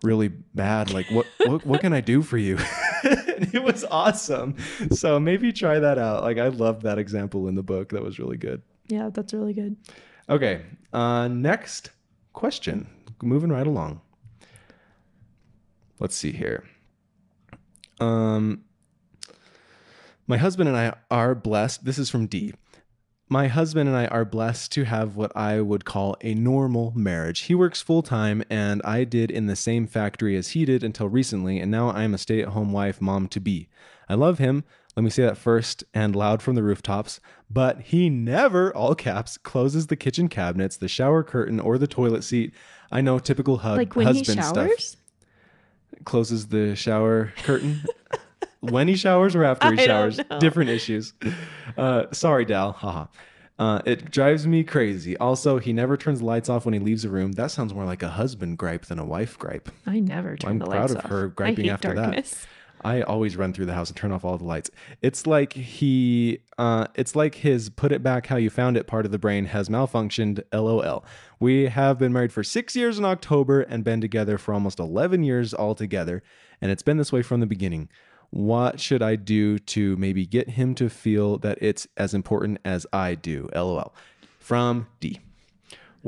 [0.03, 0.93] really bad.
[0.93, 2.59] Like what what, what can i do for you?
[3.05, 4.57] And it was awesome.
[4.93, 6.23] So maybe try that out.
[6.23, 7.91] Like i loved that example in the book.
[7.91, 8.63] That was really good.
[8.89, 9.77] Yeah, that's really good.
[10.31, 11.91] okay uh next
[12.39, 12.87] question
[13.23, 14.01] moving right along
[15.99, 16.65] let's see here
[18.01, 18.63] um
[20.29, 21.87] My husband and I are blessed.
[21.87, 22.53] This is from D.
[23.31, 27.41] My husband and I are blessed to have what I would call a normal marriage.
[27.49, 31.09] He works full time, and I did in the same factory as he did until
[31.09, 33.69] recently, and now I'm a stay at home wife, mom to be.
[34.07, 34.65] I love him.
[34.99, 37.21] Let me say that first and loud from the rooftops.
[37.49, 42.25] But he never, all caps, closes the kitchen cabinets, the shower curtain, or the toilet
[42.25, 42.53] seat.
[42.91, 44.57] I know typical hug, Like when he husband stuff.
[44.57, 44.97] showers?
[46.05, 47.83] closes the shower curtain.
[48.61, 50.19] When he showers or after he I showers?
[50.41, 51.13] different issues.
[51.77, 52.73] Uh, sorry dal.
[52.73, 53.07] Haha.
[53.57, 55.17] Uh, it drives me crazy.
[55.19, 57.31] Also he never turns the lights off when he leaves a room.
[57.33, 59.69] That sounds more like a husband gripe than a wife gripe.
[59.87, 60.91] I never turn the lights off.
[60.91, 62.35] I'm proud of her griping after that.
[62.85, 64.71] I always run through the house and turn off all the lights.
[65.03, 69.07] It's like he, uh, it's like his put it back how you found it part
[69.07, 70.43] of the brain has malfunctioned.
[70.53, 71.05] LOL.
[71.41, 75.23] We have been married for six years in October and been together for almost 11
[75.23, 76.23] years altogether.
[76.61, 77.89] And it's been this way from the beginning.
[78.31, 82.87] What should I do to maybe get him to feel that it's as important as
[82.93, 83.49] I do?
[83.55, 83.95] LOL.
[84.39, 85.21] From D.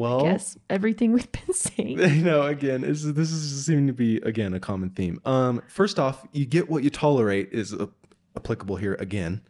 [0.01, 1.99] Well, Yes, everything we've been saying.
[2.17, 5.21] you know, again, this is, this is seeming to be again a common theme.
[5.27, 7.87] Um, first off, you get what you tolerate is uh,
[8.35, 9.43] applicable here again.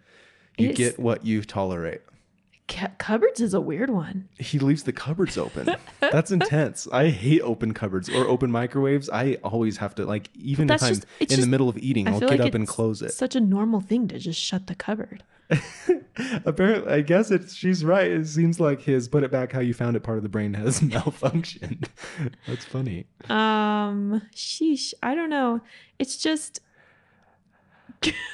[0.59, 2.01] You It's- get what you tolerate.
[2.67, 4.29] Cu- cupboards is a weird one.
[4.39, 5.69] He leaves the cupboards open.
[6.01, 6.87] That's intense.
[6.93, 9.09] I hate open cupboards or open microwaves.
[9.11, 12.09] I always have to like even if I'm just- in it's the middle of eating,
[12.09, 13.13] I I'll get like up and close it.
[13.13, 15.23] Such a normal thing to just shut the cupboard.
[16.45, 18.11] Apparently, I guess it's she's right.
[18.11, 20.55] It seems like his put it back how you found it part of the brain
[20.55, 21.89] has malfunctioned.
[22.47, 23.07] That's funny.
[23.29, 24.95] Um, sheesh.
[25.03, 25.61] I don't know.
[25.99, 26.61] It's just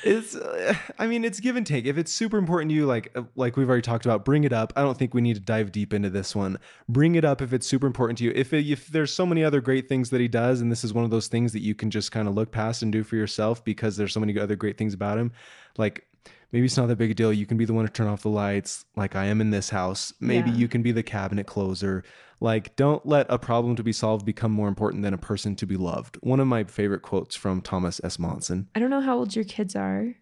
[0.05, 3.11] it's uh, i mean it's give and take if it's super important to you like
[3.17, 5.41] uh, like we've already talked about bring it up i don't think we need to
[5.41, 6.57] dive deep into this one
[6.89, 9.43] bring it up if it's super important to you if, it, if there's so many
[9.43, 11.75] other great things that he does and this is one of those things that you
[11.75, 14.55] can just kind of look past and do for yourself because there's so many other
[14.55, 15.33] great things about him
[15.79, 16.07] like
[16.57, 17.35] maybe it's not that big a deal.
[17.35, 18.87] You can be the one to turn off the lights.
[18.97, 20.15] Like i am in this house.
[20.21, 20.57] Maybe Yeah.
[20.57, 22.03] you can be the cabinet closer.
[22.41, 25.67] Like don't let a problem to be solved become more important than a person to
[25.67, 26.17] be loved.
[26.23, 28.19] One of my favorite quotes from thomas s.
[28.19, 28.69] Monson.
[28.75, 30.15] I don't know how old your kids are,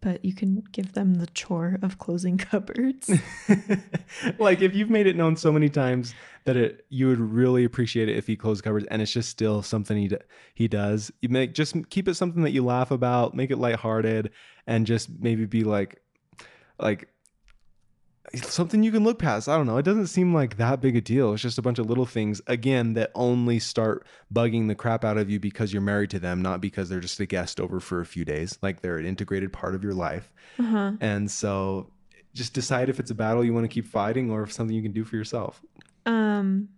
[0.00, 3.10] but you can give them the chore of closing cupboards.
[4.38, 8.08] like if you've made it known so many times that it you would really appreciate
[8.08, 10.10] it if he closed cupboards and it's just still something he
[10.54, 14.30] he does you make just keep it something that you laugh about make it lighthearted
[14.66, 16.00] and just maybe be like
[16.78, 17.08] like
[18.36, 21.00] something you can look past i don't know it doesn't seem like that big a
[21.00, 25.04] deal it's just a bunch of little things again that only start bugging the crap
[25.04, 27.80] out of you because you're married to them not because they're just a guest over
[27.80, 30.92] for a few days like they're an integrated part of your life uh-huh.
[31.00, 31.90] and so
[32.38, 34.82] just decide if it's a battle you want to keep fighting or if something you
[34.82, 35.60] can do for yourself.
[36.06, 36.68] Um,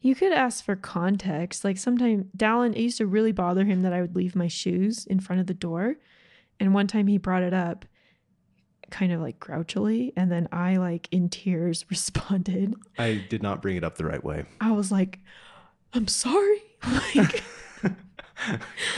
[0.00, 1.64] you could ask for context.
[1.64, 5.06] Like sometimes Dallin, it used to really bother him that I would leave my shoes
[5.06, 5.96] in front of the door.
[6.58, 7.84] And one time he brought it up
[8.90, 10.12] kind of like grouchily.
[10.16, 12.74] And then I, like in tears, responded.
[12.98, 14.44] I did not bring it up the right way.
[14.60, 15.18] I was like,
[15.92, 16.62] I'm sorry.
[17.14, 17.42] Like,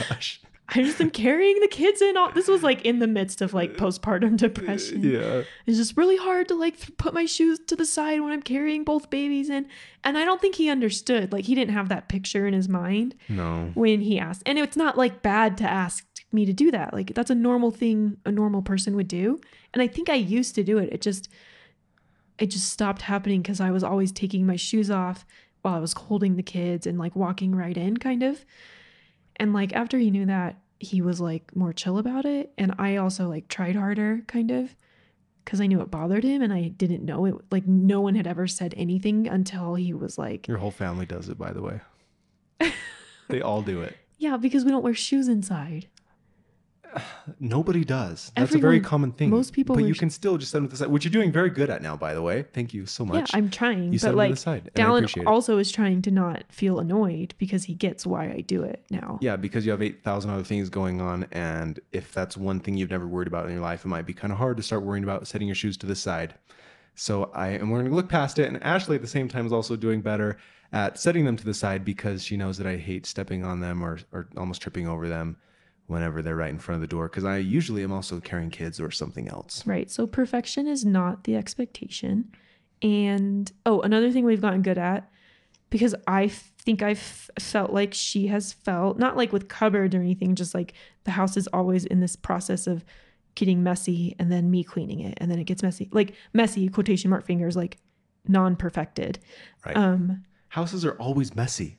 [0.09, 0.41] Gosh.
[0.71, 2.15] I just am carrying the kids in.
[2.15, 5.01] All this was like in the midst of like postpartum uh, depression.
[5.01, 5.41] Yeah.
[5.65, 8.43] It's just really hard to like th- put my shoes to the side when I'm
[8.43, 9.67] carrying both babies in.
[10.03, 11.31] And I don't think he understood.
[11.33, 13.71] Like he didn't have that picture in his mind No.
[13.73, 14.43] when he asked.
[14.45, 16.93] And it's not like bad to ask me to do that.
[16.93, 19.39] Like that's a normal thing a normal person would do.
[19.73, 20.89] And I think I used to do it.
[20.91, 21.29] It just
[22.37, 25.25] it just stopped happening because I was always taking my shoes off
[25.61, 28.45] while I was holding the kids and like walking right in kind of.
[29.35, 32.51] And like after he knew that, he was like more chill about it.
[32.57, 34.75] And I also like tried harder kind of
[35.43, 37.35] because I knew it bothered him and I didn't know it.
[37.51, 41.27] Like no one had ever said anything until he was like, Your whole family does
[41.27, 41.81] it, by the way.
[43.29, 43.97] they all do it.
[44.17, 45.87] yeah, because we don't wear shoes inside.
[47.39, 48.31] Nobody does.
[48.35, 49.29] That's a very common thing.
[49.29, 51.31] most people but you can still just set them to the side, which you're doing
[51.31, 52.45] very good at now, by the way.
[52.53, 53.31] Thank you so much.
[53.31, 53.93] Yeah, I'm trying.
[53.93, 54.71] you set but them like to the side.
[54.75, 58.83] Dallin also is trying to not feel annoyed because he gets why I do it
[58.89, 59.19] now.
[59.21, 61.27] Yeah, because you have 8,000 other things going on.
[61.31, 64.13] And if that's one thing you've never worried about in your life, it might be
[64.13, 66.35] kind of hard to start worrying about setting your shoes to the side.
[66.95, 68.47] So I am learning to look past it.
[68.47, 70.37] And Ashley at the same time is also doing better
[70.71, 73.83] at setting them to the side because she knows that I hate stepping on them
[73.83, 75.37] or, or almost tripping over them
[75.89, 77.09] whenever they're right in front of the door.
[77.09, 79.65] Because I usually am also carrying kids or something else.
[79.65, 79.89] Right.
[79.89, 82.31] So perfection is not the expectation.
[82.81, 85.11] And oh, another thing we've gotten good at
[85.69, 90.35] because I think I've felt like she has felt not like with cupboards or anything,
[90.35, 90.73] just like
[91.03, 92.85] the house is always in this process of
[93.35, 95.89] getting messy and then me cleaning it and then it gets messy.
[95.91, 97.77] Like messy quotation mark fingers like
[98.27, 99.19] non-perfected.
[99.65, 99.75] Right.
[99.75, 101.77] Um Houses are always messy.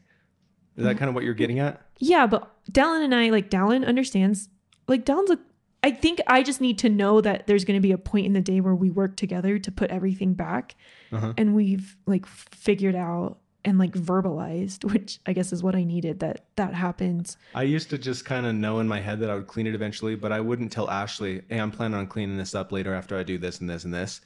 [0.77, 1.83] Is that kind of what you're getting at?
[1.99, 4.49] Yeah, but Dallin and I like Dallin understands
[4.89, 5.39] like Dallin's a
[5.83, 8.35] I think I just need to know that there's going to be a point in
[8.35, 10.75] the day where we work together to put everything back
[11.11, 11.33] Uh-huh.
[11.39, 16.21] and we've like figured out and like verbalized, which I guess is what I needed
[16.21, 17.39] that that happens.
[17.55, 19.75] I used to just kind of know in my head that I would clean it
[19.75, 23.19] eventually, but I wouldn't tell Ashley, "Hey, I'm planning on cleaning this up later after
[23.19, 24.21] I do this and this and this."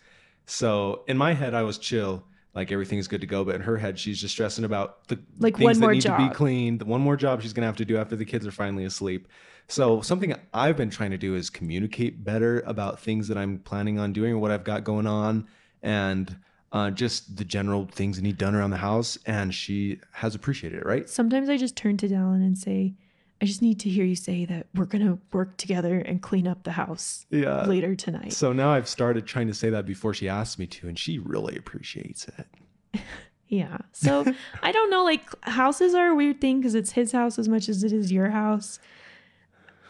[0.47, 2.25] So in my head, I was chill,
[2.55, 3.45] like everything's good to go.
[3.45, 6.03] But in her head, she's just stressing about the Like things one that more need
[6.03, 6.31] to job.
[6.31, 8.53] be cleaned, the one more job she's gonna have to do after the kids are
[8.53, 9.29] finally asleep.
[9.67, 13.99] So something I've been trying to do is communicate better about things that I'm planning
[13.99, 15.47] on doing or what I've got going on,
[15.83, 16.37] and
[16.71, 19.17] uh, just the general things that need done around the house.
[19.27, 21.09] And she has appreciated it, right?
[21.09, 22.95] Sometimes I just turn to Dallin and say,
[23.43, 26.47] I just need to hear you say that we're going to work together and clean
[26.47, 27.65] up the house Yeah.
[27.67, 28.33] later tonight.
[28.33, 31.19] So now I've started trying to say that before she asks me to, and she
[31.19, 33.01] really appreciates it.
[33.47, 33.77] Yeah.
[33.93, 34.25] So
[34.63, 35.05] I don't know.
[35.05, 38.11] Like houses are a weird thing because it's his house as much as it is
[38.11, 38.81] your house.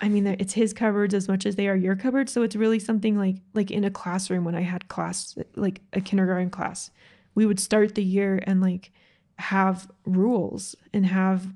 [0.03, 2.33] I mean, it's his cupboards as much as they are your cupboards.
[2.33, 6.01] So it's really something like like in a classroom when I had class like a
[6.01, 6.91] kindergarten class,
[7.37, 8.91] we would start the year and like
[9.39, 11.47] have rules and have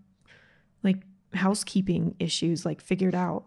[1.34, 3.44] housekeeping issues like figured out.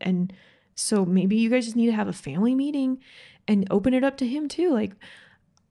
[0.00, 0.32] And
[0.74, 2.98] so maybe you guys just need to have a family meeting
[3.46, 4.72] and open it up to him too.
[4.72, 4.92] Like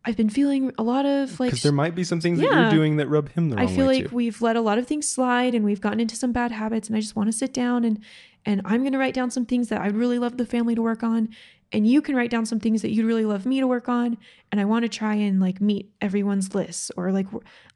[0.06, 2.69] I've been feeling a lot of like Because there might be some things that you're
[2.69, 3.71] doing that rub him the wrong way.
[3.71, 4.15] I feel way like too.
[4.15, 6.97] we've let a lot of things slide and we've gotten into some bad habits and
[6.97, 7.99] I just want to sit down and
[8.45, 10.82] and I'm going to write down some things that I'd really love the family to
[10.82, 11.30] work on
[11.74, 14.18] and you can write down some things that you'd really love me to work on
[14.52, 17.28] and I want to try and like meet everyone's lists or like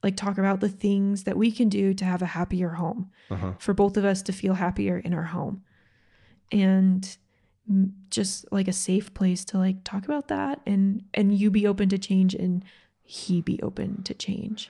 [0.03, 3.53] like talk about the things that we can do to have a happier home Uh-huh.
[3.59, 5.63] for both of us to feel happier in our home.
[6.51, 7.17] And
[7.69, 11.67] mm, just like a safe place to like talk about that and and you be
[11.67, 12.63] open to change and
[13.03, 14.69] he be open to change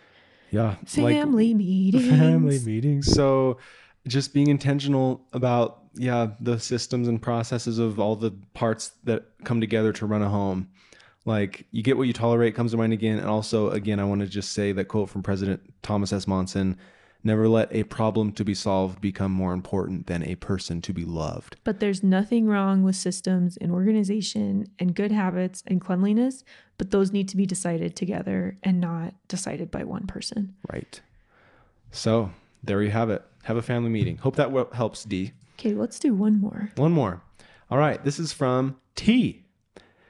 [0.51, 0.75] Yeah.
[0.97, 2.07] like- family meetings.
[2.09, 3.11] family meetings.
[3.11, 3.57] So
[4.07, 9.59] just being intentional about yeah, the systems and processes of all the parts that come
[9.59, 10.69] together to run a home.
[11.25, 13.19] Like you get what you tolerate comes to mind again.
[13.19, 16.27] And also again, I want to just say that quote from President Thomas S.
[16.27, 16.77] Monson,
[17.23, 21.03] never let a problem to be solved become more important than a person to be
[21.03, 21.57] loved.
[21.63, 26.45] But there's nothing wrong with systems and organization and good habits and cleanliness,
[26.77, 30.55] but those need to be decided together and not decided by one person.
[30.71, 31.01] Right.
[31.91, 32.31] So
[32.63, 33.23] there you have it.
[33.43, 34.17] Have a family meeting.
[34.17, 35.31] Hope that helps, D.
[35.59, 36.69] Okay, let's do one more.
[36.75, 37.21] One more.
[37.71, 38.03] All right.
[38.03, 39.45] This is from T.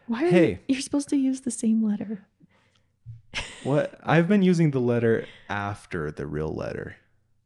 [0.07, 0.49] Why are Hey.
[0.67, 2.25] you, you're supposed to use the same letter?
[3.63, 3.99] What?
[4.03, 6.95] I've been using the letter after the real letter.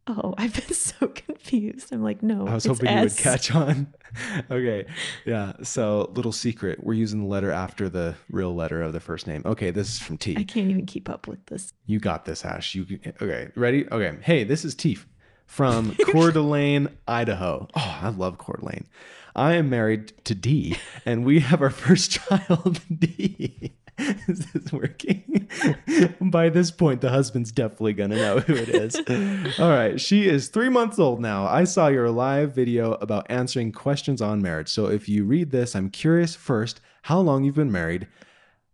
[0.08, 1.94] Oh, I've been so confused.
[1.94, 3.94] I'm like, no, I was hoping you would catch on.
[4.52, 4.86] okay.
[5.26, 5.54] Yeah.
[5.64, 6.84] So, little secret.
[6.84, 9.44] We're using the letter after the real letter of the first name.
[9.46, 9.70] Okay.
[9.72, 10.36] This is from T.
[10.38, 11.72] I can't even keep up with this.
[11.86, 12.74] You got this, Ash.
[12.76, 12.86] You
[13.22, 13.50] okay?
[13.56, 13.88] Ready?
[13.92, 14.18] Okay.
[14.22, 15.08] Hey, this is Teef
[15.52, 17.68] from Coeur d'Alene, Idaho.
[17.76, 18.88] Oh, I love Coeur d'Alene.
[19.36, 23.74] I am married to D, and we have our first child, D.
[24.00, 25.50] Is this working?
[26.22, 28.96] By this point, the husband's definitely gonna know who it is.
[29.60, 31.46] All right, she is three months old now.
[31.46, 34.70] I saw your live video about answering questions on marriage.
[34.70, 38.08] So if you read this, I'm curious first how long you've been married,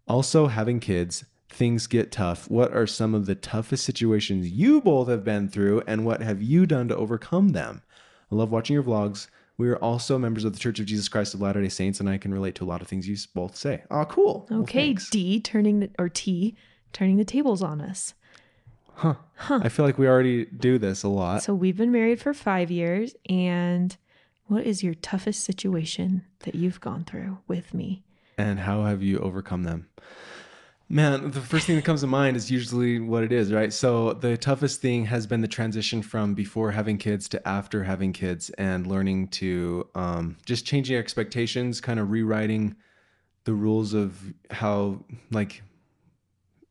[0.08, 2.50] also, having kids, things get tough.
[2.50, 6.42] What are some of the toughest situations you both have been through, and what have
[6.42, 7.82] you done to overcome them?
[8.32, 9.28] I love watching your vlogs.
[9.58, 12.10] We are also members of the Church of Jesus Christ of Latter day Saints, and
[12.10, 13.84] I can relate to a lot of things you both say.
[13.90, 14.48] Oh, cool.
[14.52, 15.10] Okay, thanks.
[15.10, 16.56] D turning the or T
[16.94, 18.14] turning the tables on us.
[18.94, 19.16] Huh.
[19.36, 19.60] Huh.
[19.64, 21.44] I feel like we already do this a lot.
[21.44, 23.96] So we've been married for five years, and
[24.46, 28.04] what is your toughest situation that you've gone through with me?
[28.40, 29.88] and how have you overcome them?
[30.90, 33.74] Man, the first thing that comes to mind is usually what it is, right?
[33.74, 38.14] So the toughest thing has been the transition from before having kids to after having
[38.14, 42.78] kids, and learning to um, just changing expectations, kind of rewriting
[43.44, 44.18] the rules of
[44.50, 45.62] how like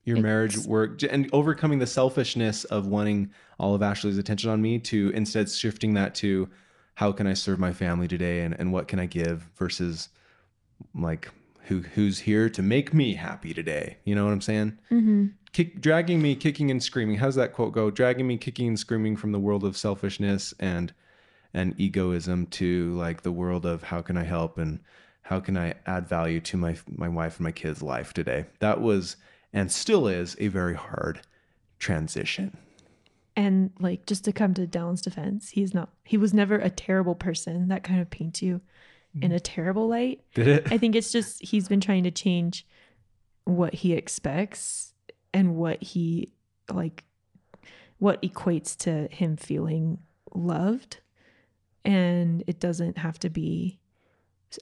[0.04, 4.62] your marriage It's- work, and overcoming the selfishness of wanting all of Ashley's attention on
[4.62, 6.48] me to instead shifting that to
[6.94, 10.08] how can I serve my family today, and and what can I give versus
[10.94, 11.30] like
[11.66, 13.98] who who's here to make me happy today.
[14.04, 14.78] You know what i'm saying?
[14.90, 15.26] Mm-hmm.
[15.52, 17.16] Kick, dragging me kicking and screaming.
[17.16, 17.90] How's that quote go?
[17.90, 20.92] Dragging me kicking and screaming from the world of selfishness and
[21.54, 24.80] and egoism to like the world of how can i help and
[25.22, 28.46] how can i add value to my my wife and my kids life today?
[28.60, 29.16] That was
[29.52, 31.20] and still is a very hard
[31.78, 32.56] transition.
[33.34, 37.14] And like just to come to Dallin's defense, he's not he was never a terrible
[37.14, 37.68] person.
[37.68, 38.60] That kind of paints you
[39.22, 40.20] in a terrible light.
[40.34, 42.66] did it I think it's just he's been trying to change
[43.44, 44.92] what he expects
[45.32, 46.32] and what he
[46.72, 47.04] like
[47.98, 49.98] what equates to him feeling
[50.34, 51.00] loved
[51.84, 53.78] and it doesn't have to be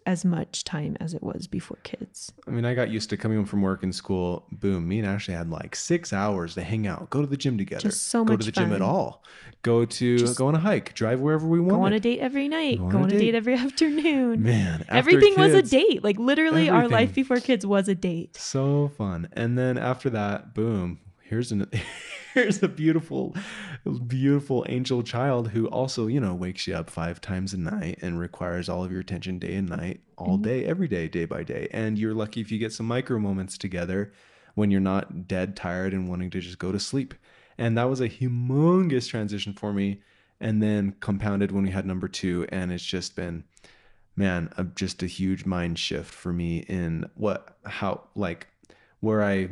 [0.07, 2.33] as much time as it was before kids.
[2.49, 4.47] I mean, I got used to coming home from work and school.
[4.51, 7.57] Boom, me and Ashley had like six hours to hang out, go to the gym
[7.59, 9.23] together, Just so go much to the gym at all,
[9.63, 11.71] go to Just- go on a hike, drive wherever we want.
[11.81, 12.79] Go on a date every night.
[12.79, 13.19] Go Go on on, a date.
[13.21, 14.43] date every afternoon.
[14.43, 16.03] Man, Everything was a date.
[16.03, 18.37] Like literally, our life before kids was a date.
[18.37, 19.29] So fun.
[19.33, 21.71] And then after that, boom, here's an
[22.35, 23.35] here's a beautiful
[24.07, 28.19] beautiful angel child who also, you know, wakes you up 5 times a night and
[28.19, 30.43] requires all of your attention day and night, all Mhm.
[30.43, 31.69] day, every day, day by day.
[31.71, 34.13] And you're lucky if you get some micro moments together
[34.55, 37.15] when you're not dead tired and wanting to just go to sleep.
[37.59, 40.01] And that was a humongous transition for me
[40.41, 43.45] and then compounded when we had number 2 and it's just been
[44.17, 48.47] man, a, just a huge mind shift for me in what how like
[49.01, 49.51] where I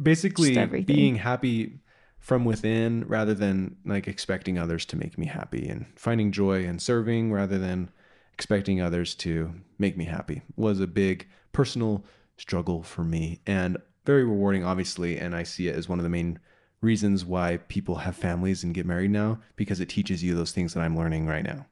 [0.00, 1.80] basically being happy
[2.22, 6.78] from within rather than like expecting others to make me happy and finding joy in
[6.78, 7.90] serving rather than
[8.32, 12.04] expecting others to make me happy was a big personal
[12.36, 16.08] struggle for me and very rewarding obviously and I see it as one of the
[16.08, 16.38] main
[16.80, 20.74] reasons why people have families and get married now because it teaches you those things
[20.74, 21.66] that I'm learning right now.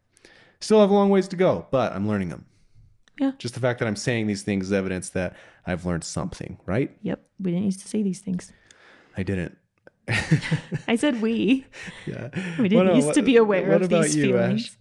[0.60, 2.44] Still have a long ways to go, but I'm learning them.
[3.20, 3.32] Yeah.
[3.38, 5.36] Just the fact that I'm saying these things is evidence that
[5.66, 6.96] I've learned something, right?
[7.02, 7.22] Yep.
[7.40, 8.52] We didn't used to say these things.
[9.16, 9.56] I didn't.
[10.88, 11.66] I said we.
[12.06, 12.28] yeah.
[12.58, 14.76] We didn't What- used to be aware what of these you, feelings.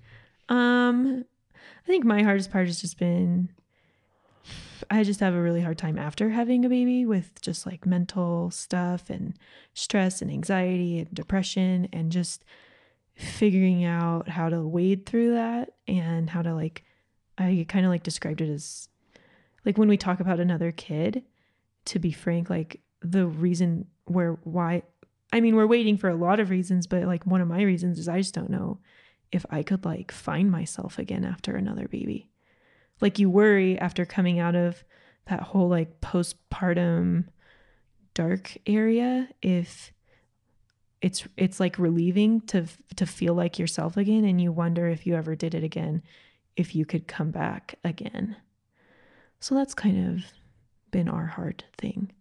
[0.49, 0.55] Ash?
[0.55, 1.25] Um,
[1.55, 3.49] I think my hardest part has just been
[4.89, 8.49] I just have a really hard time after having a baby with just like mental
[8.49, 9.37] stuff and
[9.73, 12.43] stress and anxiety and depression and just
[13.15, 16.83] figuring out how to wade through that and how to like
[17.37, 18.87] I kind of like described it as
[19.65, 21.23] like when we talk about another kid
[21.85, 24.83] to be frank like the reason where why
[25.31, 27.99] I mean we're waiting for a lot of reasons but like one of my reasons
[27.99, 28.79] is I just don't know
[29.31, 32.29] if I could like find myself again after another baby.
[33.01, 34.83] Like you worry after coming out of
[35.25, 37.25] that whole like postpartum
[38.13, 39.93] dark area if
[41.01, 42.65] it's it's like relieving to
[42.95, 46.01] to feel like yourself again and you wonder if you ever did it again
[46.57, 48.35] if you could come back again.
[49.39, 50.25] So that's kind of
[50.91, 52.11] been our hard thing.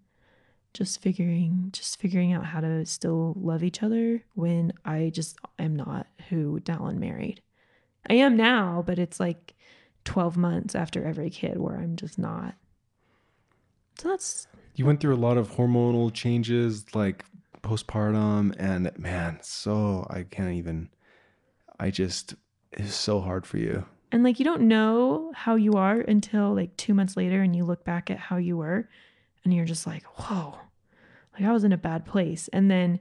[0.75, 5.75] Just figuring just figuring out how to still love each other when I just am
[5.75, 7.41] not who Dallin married.
[8.09, 9.55] I am now, but it's like
[10.05, 12.55] 12 months after every kid where I'm just not.
[13.99, 14.47] So that's
[14.77, 17.25] You went through a lot of hormonal changes like
[17.63, 20.91] postpartum and man, so I can't even
[21.81, 22.35] I just
[22.73, 23.85] it's so hard for you.
[24.13, 27.65] And like you don't know how you are until like two months later and you
[27.65, 28.89] look back at how you were
[29.49, 30.59] and you're just like, whoa,
[31.33, 32.49] like I was in a bad place.
[32.53, 33.01] And then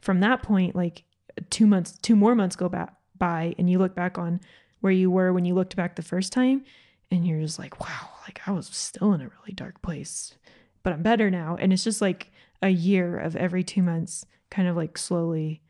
[0.00, 1.02] from that point, like
[1.50, 4.40] two months, two more months go back by and you look back on
[4.80, 6.62] where you were when you looked back the first time
[7.10, 10.36] and you're just like, wow, like I was still in a really dark place,
[10.84, 11.56] but I'm better now.
[11.58, 12.30] And it's just like
[12.62, 15.62] a year of every two months kind of like slowly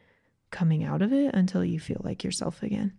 [0.50, 2.92] coming out of it until you feel like yourself again.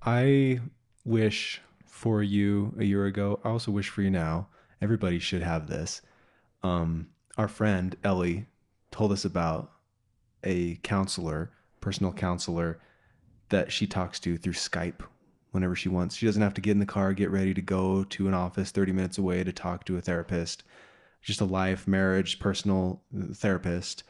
[0.00, 0.60] I
[1.04, 3.38] wish for you a year ago.
[3.44, 4.48] I also wish for you now.
[4.80, 6.02] Everybody should have this.
[6.62, 8.46] Um, our friend Ellie
[8.90, 9.72] told us about
[10.44, 11.50] a counselor,
[11.80, 12.78] personal counselor,
[13.48, 15.02] that she talks to through Skype
[15.50, 16.16] whenever she wants.
[16.16, 18.70] She doesn't have to get in the car, get ready to go to an office
[18.70, 20.64] 30 minutes away to talk to a therapist.
[21.22, 24.04] Just a life, marriage, personal uh, therapist.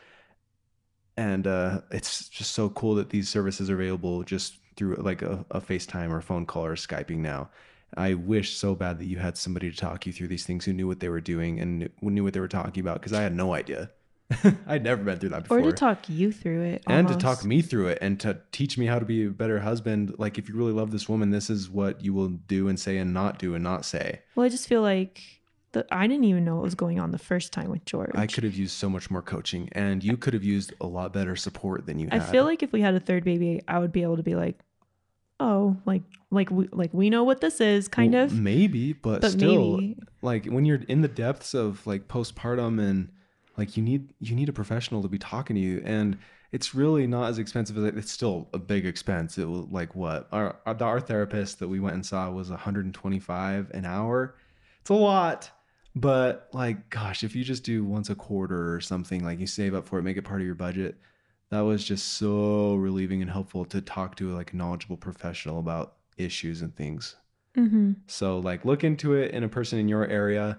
[1.17, 5.45] And uh, it's just so cool that these services are available just through like a,
[5.51, 7.49] a FaceTime or phone call or Skyping now.
[7.97, 10.73] I wish so bad that you had somebody to talk you through these things who
[10.73, 13.35] knew what they were doing and knew- what they were talking about because I had
[13.35, 13.91] no idea.
[14.67, 15.61] I'd never been through that before.
[15.61, 16.83] Or to talk you through it.
[16.89, 19.61] and to talk me through it and to teach me how to be a better
[19.61, 20.17] husband.
[20.19, 22.99] Like, if you really love this woman, this is what you will do and say
[22.99, 24.23] and not do and not say.
[24.35, 25.23] Well, I just feel like
[25.73, 28.11] the, I didn't even know what was going on the first time with George.
[28.15, 31.13] I could have used so much more coaching and you could have used a lot
[31.13, 32.29] better support than you I had.
[32.29, 34.59] feel like if we had a third baby, I would be able to be like,
[35.41, 38.39] oh, like like we like we know what this is, kind Well, of.
[38.39, 39.97] maybe, but, But still, maybe.
[40.23, 43.11] like when you're in the depths of like postpartum and
[43.57, 46.19] like you need you need a professional to be talking to you and
[46.53, 49.37] it's really not as expensive as it- it's still a big expense.
[49.37, 53.71] It was like what our our, our therapist that we went and saw was 125
[53.73, 54.35] an hour.
[54.81, 55.51] It's a lot
[55.99, 59.75] but like gosh if you just do once a quarter or something like you save
[59.75, 60.97] up for it make it part of your budget
[61.51, 65.97] that was just so relieving and helpful to talk to like a knowledgeable professional about
[66.17, 67.17] issues and things
[67.55, 70.59] hmm so like look into it in a person in your area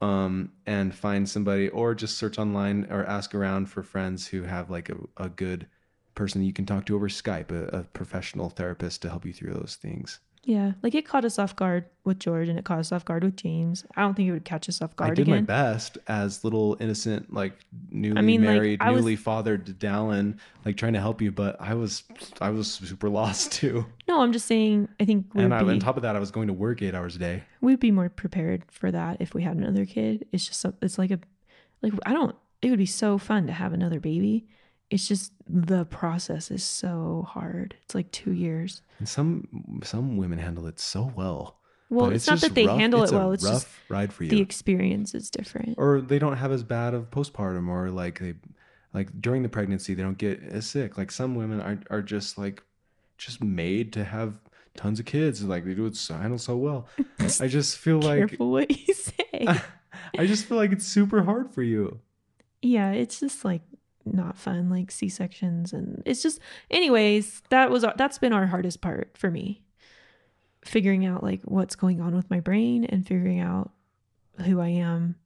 [0.00, 4.70] um, and find somebody or just search online or ask around for friends who have
[4.70, 5.66] like a, a good
[6.14, 9.54] person you can talk to over Skype, a, a professional therapist to help you through
[9.54, 10.20] those things.
[10.46, 13.24] Yeah, like it caught us off guard with George, and it caught us off guard
[13.24, 13.84] with James.
[13.96, 16.76] I don't think it would catch us off guard I did my best as little
[16.78, 17.52] innocent, like
[17.90, 21.74] newly mean, like, married, was- newly fathered Dallin, like trying to help you, but I
[21.74, 22.04] was
[22.40, 23.86] I was super lost too.
[24.06, 24.88] No, I'm just saying.
[25.00, 26.80] I think we'd and I, be, on top of that, I was going to work
[26.80, 27.42] eight hours a day.
[27.60, 30.28] we'd be more prepared for that if we had another kid.
[30.30, 31.18] It's just it's like a
[31.82, 32.36] like I don't.
[32.62, 34.46] It would be so fun to have another baby.
[34.90, 37.74] It's just the process is so hard.
[37.82, 38.82] It's like two years.
[38.98, 41.58] And some some women handle it so well.
[41.88, 43.32] Well, but it's, not that they rough- handle it's it well.
[43.32, 44.30] It's rough just ride for you.
[44.30, 45.74] the experience is different.
[45.78, 48.34] or they don't have as bad of postpartum or like they
[48.92, 52.38] like during the pregnancy they don't get as sick like some women are, are just
[52.38, 52.62] like
[53.18, 54.40] just made to have
[54.74, 56.86] tons of kids like they do it so handle so well
[57.40, 59.46] i just feel like Careful what you say.
[60.18, 62.00] i just feel like it's super hard for you
[62.62, 63.60] yeah, it's just like
[64.06, 66.40] not fun, like C sections, and it's just.
[66.70, 69.62] Anyways, that was that's been our hardest part for me,
[70.64, 73.72] figuring out like what's going on with my brain and figuring out
[74.44, 75.16] who I am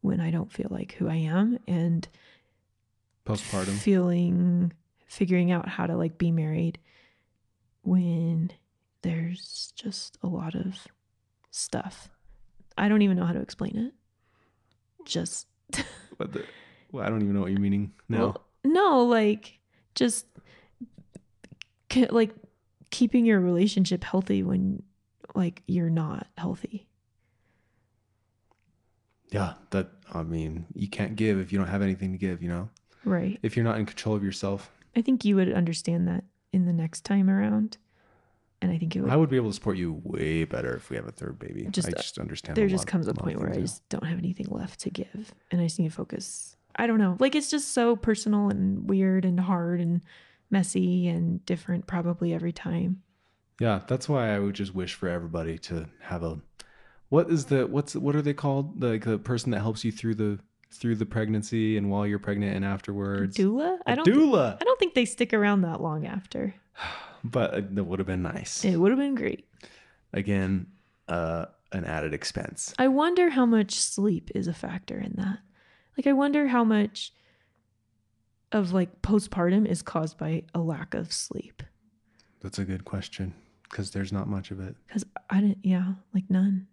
[0.00, 2.06] when I don't feel like who I am, and
[3.26, 4.72] postpartum feeling
[5.06, 6.78] figuring out how to like be married
[7.82, 8.50] when
[9.02, 10.86] there's just a lot of
[11.50, 12.10] stuff.
[12.76, 13.92] I don't even know how to explain it.
[15.04, 15.46] Just
[16.18, 16.44] but the,
[16.92, 19.58] well, i don't even know what you're meaning no Well, no, like
[19.94, 20.26] just
[22.10, 22.34] like
[22.90, 24.82] keeping your relationship healthy when
[25.34, 26.86] like you're not healthy.
[29.30, 32.48] yeah that i mean you can't give if you don't have anything to give you
[32.48, 32.68] know
[33.04, 33.38] Right.
[33.42, 36.72] if you're not in control of yourself I think you would understand that in the
[36.72, 37.76] next time around.
[38.60, 40.90] And I think it would i would be able to support you way better if
[40.90, 43.10] we have a third baby Just, i just understand there a just lot- comes a
[43.10, 45.88] of point where I just don't have anything left to give and I just need
[45.88, 46.56] to focus.
[46.78, 47.16] I don't know.
[47.18, 50.00] Like it's just so personal and weird and hard and
[50.50, 53.02] messy and different probably every time.
[53.60, 56.40] Yeah, that's why I would just wish for everybody to have a
[57.08, 58.82] what is the what's what are they called?
[58.82, 60.38] Like the person that helps you through the
[60.70, 63.36] through the pregnancy and while you're pregnant and afterwards.
[63.36, 63.78] Doula?
[63.86, 64.58] I don't doula.
[64.60, 66.54] I don't think they stick around that long after.
[67.24, 68.64] but uh, that would have been nice.
[68.64, 69.48] It would have been great.
[70.12, 70.68] Again,
[71.08, 72.72] uh an added expense.
[72.78, 75.38] I wonder how much sleep is a factor in that.
[75.98, 77.12] Like I wonder how much
[78.52, 81.62] of like postpartum is caused by a lack of sleep.
[82.40, 83.34] That's a good question
[83.64, 84.76] because there's not much of it.
[84.88, 86.68] Cuz I didn't yeah, like none.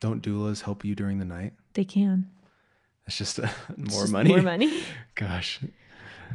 [0.00, 1.54] Don't doulas help you during the night?
[1.72, 2.28] They can.
[3.06, 4.30] It's just uh, It's more just money.
[4.30, 4.82] More money.
[5.14, 5.60] Gosh.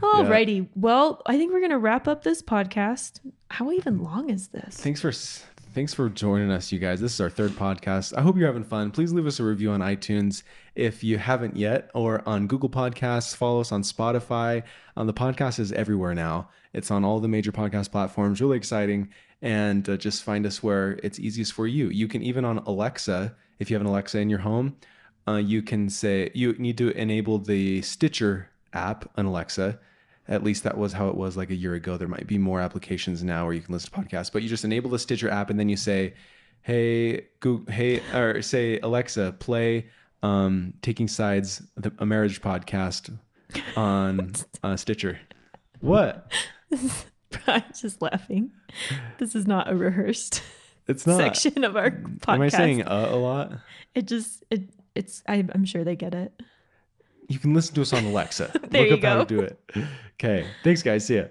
[0.02, 0.68] Alrighty.
[0.76, 3.20] Well, I think we're gonna wrap up this podcast.
[3.50, 4.78] How even long is this?
[4.78, 5.12] Thanks for
[5.74, 7.00] thanks for joining us, you guys.
[7.00, 8.18] This is our third podcast.
[8.18, 8.92] I hope you're having fun.
[8.92, 10.44] Please leave us a review on iTunes
[10.76, 13.36] if you haven't yet, or on Google Podcasts.
[13.36, 14.64] Follow us on Spotify.
[14.98, 16.50] Um, the podcast is everywhere now.
[16.74, 18.42] It's on all the major podcast platforms.
[18.42, 19.10] Really exciting,
[19.42, 21.90] and uh, just find us where it's easiest for you.
[21.90, 24.76] You can even on Alexa, if you have an Alexa in your home,
[25.28, 29.80] uh, you can say you need to enable the Stitcher app on Alexa.
[30.30, 31.98] At least that was how it was like a year ago.
[31.98, 34.64] There might be more applications now where you can listen to podcasts, but you just
[34.64, 36.14] enable the Stitcher app and then you say,
[36.62, 39.88] "Hey, Google, hey," or say, "Alexa, play
[40.24, 43.12] um, Taking Sides, the, a marriage podcast
[43.76, 45.20] on uh, Stitcher."
[45.82, 46.32] What?
[47.48, 48.52] I'm just laughing.
[49.18, 50.44] This is not a rehearsed
[50.88, 51.18] It's not.
[51.18, 52.36] section of our podcast.
[52.36, 53.54] Am I saying uh, a lot?
[53.96, 56.40] it just it it's I, I'm sure they get it.
[57.30, 58.52] You can listen to us on Alexa.
[58.70, 59.26] There Look you up how go.
[59.26, 59.60] to do it.
[60.16, 60.46] Okay.
[60.64, 61.06] Thanks, guys.
[61.06, 61.26] See ya.